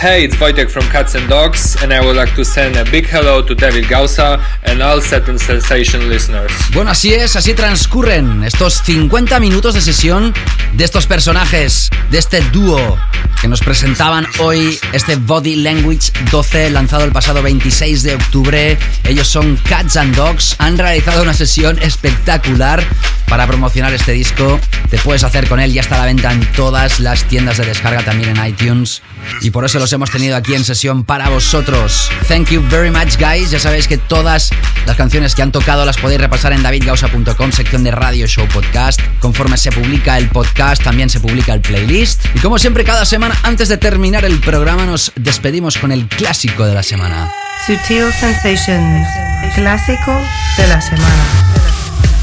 Hey, 0.02 0.24
it's 0.24 0.36
Wojtek 0.36 0.70
from 0.70 0.88
Cats 0.88 1.14
and 1.14 1.28
Dogs, 1.28 1.76
and 1.82 1.92
I 1.92 2.00
would 2.00 2.16
like 2.16 2.34
to 2.34 2.42
send 2.42 2.74
a 2.74 2.90
big 2.90 3.06
hello 3.06 3.42
to 3.42 3.54
David 3.54 3.86
Gausa 3.86 4.40
and 4.62 4.82
all 4.82 5.02
Saturn 5.02 5.38
Sensation 5.38 6.08
listeners. 6.08 6.50
Bueno, 6.72 6.92
así 6.92 7.12
es, 7.12 7.36
así 7.36 7.52
transcurren 7.52 8.42
estos 8.42 8.80
50 8.82 9.38
minutos 9.40 9.74
de 9.74 9.82
sesión 9.82 10.32
de 10.72 10.84
estos 10.84 11.06
personajes, 11.06 11.90
de 12.10 12.16
este 12.16 12.40
dúo 12.50 12.98
que 13.42 13.48
nos 13.48 13.60
presentaban 13.60 14.26
hoy 14.38 14.78
este 14.94 15.16
Body 15.16 15.56
Language 15.56 16.12
12 16.30 16.70
lanzado 16.70 17.04
el 17.04 17.12
pasado 17.12 17.42
26 17.42 18.02
de 18.02 18.14
octubre. 18.14 18.78
Ellos 19.04 19.28
son 19.28 19.56
Cats 19.68 19.98
and 19.98 20.16
Dogs, 20.16 20.56
han 20.60 20.78
realizado 20.78 21.22
una 21.22 21.34
sesión 21.34 21.78
espectacular 21.78 22.82
para 23.28 23.46
promocionar 23.46 23.92
este 23.92 24.12
disco. 24.12 24.58
Te 24.88 24.96
puedes 24.96 25.24
hacer 25.24 25.46
con 25.46 25.60
él, 25.60 25.74
ya 25.74 25.82
está 25.82 25.96
a 25.96 25.98
la 25.98 26.04
venta 26.06 26.32
en 26.32 26.40
todas 26.52 27.00
las 27.00 27.24
tiendas 27.24 27.58
de 27.58 27.66
descarga, 27.66 28.02
también 28.02 28.36
en 28.36 28.46
iTunes. 28.46 29.02
Y 29.42 29.50
por 29.50 29.64
eso 29.64 29.78
los 29.78 29.92
hemos 29.92 30.10
tenido 30.10 30.36
aquí 30.36 30.54
en 30.54 30.64
sesión 30.64 31.04
para 31.04 31.30
vosotros. 31.30 32.10
Thank 32.28 32.50
you 32.50 32.62
very 32.68 32.90
much, 32.90 33.16
guys. 33.18 33.50
Ya 33.50 33.58
sabéis 33.58 33.88
que 33.88 33.96
todas 33.96 34.50
las 34.86 34.96
canciones 34.96 35.34
que 35.34 35.42
han 35.42 35.50
tocado 35.50 35.84
las 35.86 35.96
podéis 35.96 36.20
repasar 36.20 36.52
en 36.52 36.62
davidgausa.com, 36.62 37.52
sección 37.52 37.82
de 37.82 37.90
Radio 37.90 38.26
Show 38.26 38.46
Podcast. 38.48 39.00
Conforme 39.18 39.56
se 39.56 39.72
publica 39.72 40.18
el 40.18 40.28
podcast, 40.28 40.82
también 40.82 41.08
se 41.08 41.20
publica 41.20 41.54
el 41.54 41.62
playlist. 41.62 42.24
Y 42.34 42.40
como 42.40 42.58
siempre, 42.58 42.84
cada 42.84 43.06
semana, 43.06 43.34
antes 43.42 43.68
de 43.68 43.78
terminar 43.78 44.26
el 44.26 44.38
programa, 44.40 44.84
nos 44.84 45.12
despedimos 45.16 45.78
con 45.78 45.90
el 45.90 46.06
clásico 46.06 46.66
de 46.66 46.74
la 46.74 46.82
semana. 46.82 47.32
Sutil 47.66 48.12
Sensations, 48.12 49.08
clásico 49.54 50.12
de 50.58 50.66
la 50.66 50.80
semana. 50.80 51.24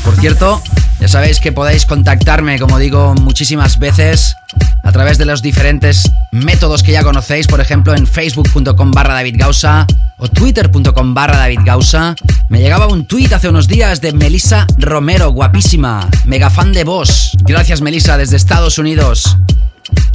Por 0.06 0.15
cierto, 0.15 0.64
ya 0.99 1.07
sabéis 1.07 1.39
que 1.39 1.52
podéis 1.52 1.85
contactarme, 1.85 2.60
como 2.60 2.80
digo 2.80 3.14
muchísimas 3.15 3.77
veces, 3.77 4.36
a 4.88 4.91
través 4.93 5.18
de 5.18 5.26
los 5.26 5.41
diferentes 5.41 6.09
métodos 6.31 6.81
que 6.81 6.93
ya 6.93 7.03
conocéis, 7.03 7.45
por 7.45 7.59
ejemplo 7.59 7.93
en 7.93 8.07
facebook.com 8.07 8.91
barra 8.91 9.15
David 9.15 9.35
Gausa 9.38 9.85
o 10.18 10.30
twitter.com 10.30 11.14
barra 11.14 11.39
David 11.39 11.59
Gausa. 11.65 12.15
Me 12.47 12.61
llegaba 12.61 12.88
un 12.88 13.05
tweet 13.05 13.34
hace 13.34 13.49
unos 13.49 13.68
días 13.68 13.99
de 13.99 14.14
Melissa 14.14 14.65
Romero, 14.77 15.31
guapísima, 15.31 16.09
mega 16.26 16.49
fan 16.49 16.72
de 16.72 16.85
vos. 16.85 17.35
Gracias 17.43 17.81
Melissa 17.81 18.18
desde 18.18 18.38
Estados 18.38 18.77
Unidos. 18.77 19.38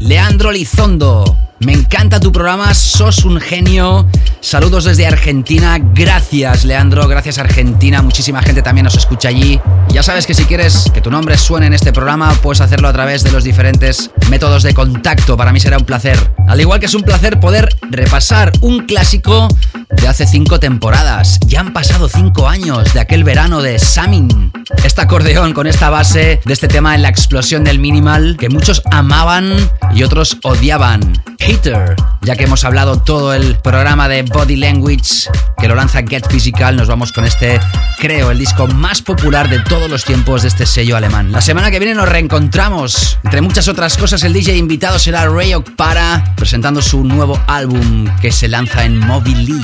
Leandro 0.02 0.50
Lizondo, 0.50 1.36
me 1.60 1.72
encanta 1.74 2.18
tu 2.18 2.32
programa, 2.32 2.74
sos 2.74 3.24
un 3.24 3.40
genio. 3.40 4.08
Saludos 4.40 4.82
desde 4.82 5.06
Argentina, 5.06 5.78
gracias 5.78 6.64
Leandro, 6.64 7.06
gracias 7.06 7.38
Argentina, 7.38 8.02
muchísima 8.02 8.42
gente 8.42 8.62
también 8.62 8.84
nos 8.84 8.96
escucha 8.96 9.28
allí. 9.28 9.60
Ya 9.90 10.02
sabes 10.02 10.26
que 10.26 10.34
si 10.34 10.44
quieres 10.44 10.90
que 10.92 11.00
tu 11.00 11.08
nombre 11.08 11.38
suene 11.38 11.66
en 11.66 11.74
este 11.74 11.92
programa, 11.92 12.34
puedes 12.42 12.60
hacerlo 12.60 12.88
a 12.88 12.92
través 12.92 13.22
de 13.22 13.30
los 13.30 13.44
diferentes 13.44 14.10
métodos 14.28 14.64
de 14.64 14.74
contacto, 14.74 15.36
para 15.36 15.52
mí 15.52 15.60
será 15.60 15.78
un 15.78 15.84
placer. 15.84 16.18
Al 16.48 16.60
igual 16.60 16.80
que 16.80 16.86
es 16.86 16.94
un 16.94 17.02
placer 17.02 17.38
poder 17.38 17.68
repasar 17.82 18.50
un 18.60 18.86
clásico 18.86 19.46
de 19.92 20.08
hace 20.08 20.26
cinco 20.26 20.58
temporadas. 20.58 21.38
Ya 21.46 21.60
han 21.60 21.72
pasado 21.72 22.08
cinco 22.08 22.48
años 22.48 22.92
de 22.94 23.00
aquel 23.00 23.24
verano 23.24 23.62
de 23.62 23.78
Samin. 23.78 24.52
Este 24.84 25.00
acordeón 25.00 25.52
con 25.52 25.66
esta 25.66 25.90
base 25.90 26.40
de 26.44 26.52
este 26.52 26.68
tema 26.68 26.94
en 26.94 27.02
la 27.02 27.08
explosión 27.08 27.64
del 27.64 27.78
minimal 27.78 28.36
que 28.38 28.48
muchos 28.48 28.82
amaban 28.90 29.54
y 29.94 30.02
otros 30.02 30.38
odiaban. 30.42 31.22
Hater, 31.38 31.96
ya 32.20 32.36
que 32.36 32.44
hemos 32.44 32.64
hablado 32.64 33.02
todo 33.02 33.34
el 33.34 33.56
programa 33.56 34.08
de 34.08 34.22
Body 34.22 34.54
Language 34.56 35.28
que 35.58 35.68
lo 35.68 35.74
lanza 35.74 36.02
Get 36.08 36.28
Physical, 36.28 36.76
nos 36.76 36.88
vamos 36.88 37.12
con 37.12 37.24
este, 37.24 37.60
creo, 37.98 38.30
el 38.30 38.38
disco 38.38 38.68
más 38.68 39.02
popular 39.02 39.48
de 39.48 39.60
todos 39.60 39.90
los 39.90 40.04
tiempos 40.04 40.42
de 40.42 40.48
este 40.48 40.66
sello 40.66 40.96
alemán. 40.96 41.32
La 41.32 41.40
semana 41.40 41.70
que 41.70 41.78
viene 41.78 41.94
nos 41.94 42.08
reencontramos. 42.08 43.18
Entre 43.24 43.40
muchas 43.40 43.68
otras 43.68 43.96
cosas, 43.96 44.22
el 44.22 44.32
DJ 44.32 44.56
invitado 44.56 44.98
será 44.98 45.28
Ray 45.28 45.52
Para 45.76 46.34
presentando 46.36 46.80
su 46.80 47.04
nuevo 47.04 47.40
álbum 47.46 48.08
que 48.20 48.30
se 48.30 48.48
lanza 48.48 48.84
en 48.84 48.98
Mobile. 48.98 49.62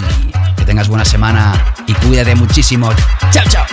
Tengas 0.68 0.86
buena 0.86 1.04
semana 1.06 1.74
y 1.86 1.94
cuídate 1.94 2.34
muchísimo. 2.34 2.90
Chao, 3.32 3.44
chao. 3.48 3.64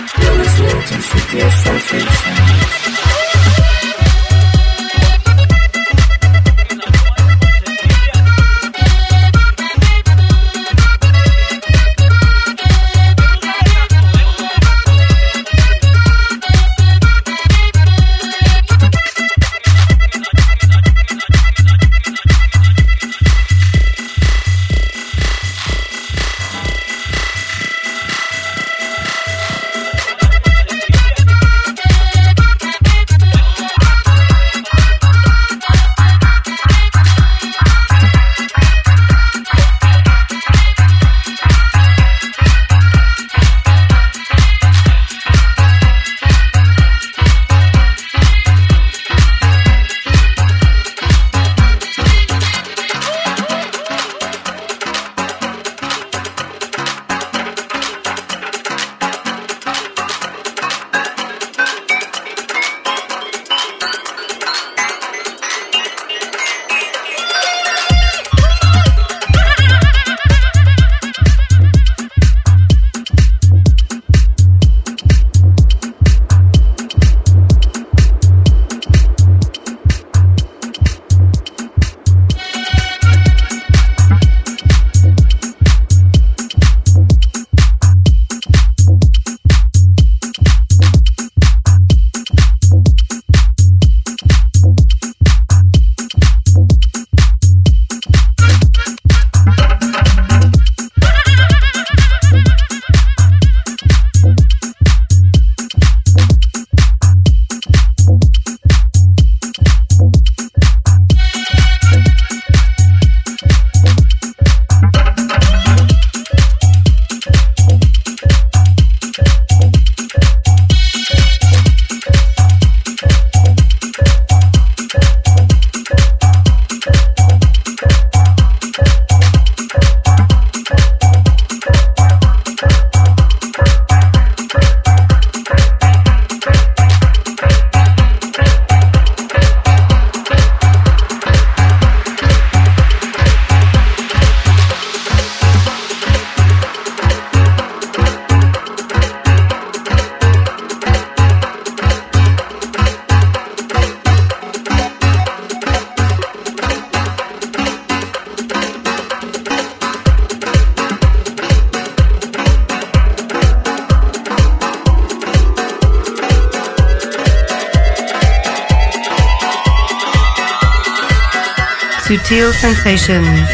Sensations, 172.66 173.48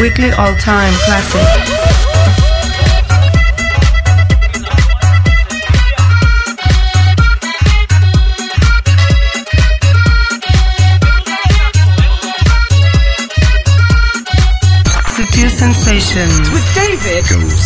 weekly 0.00 0.32
all-time 0.32 0.92
classic. 1.04 1.40
Sutil 15.14 15.48
Sensations 15.48 16.50
with 16.50 16.74
David 16.74 17.24
Gosa. 17.26 17.65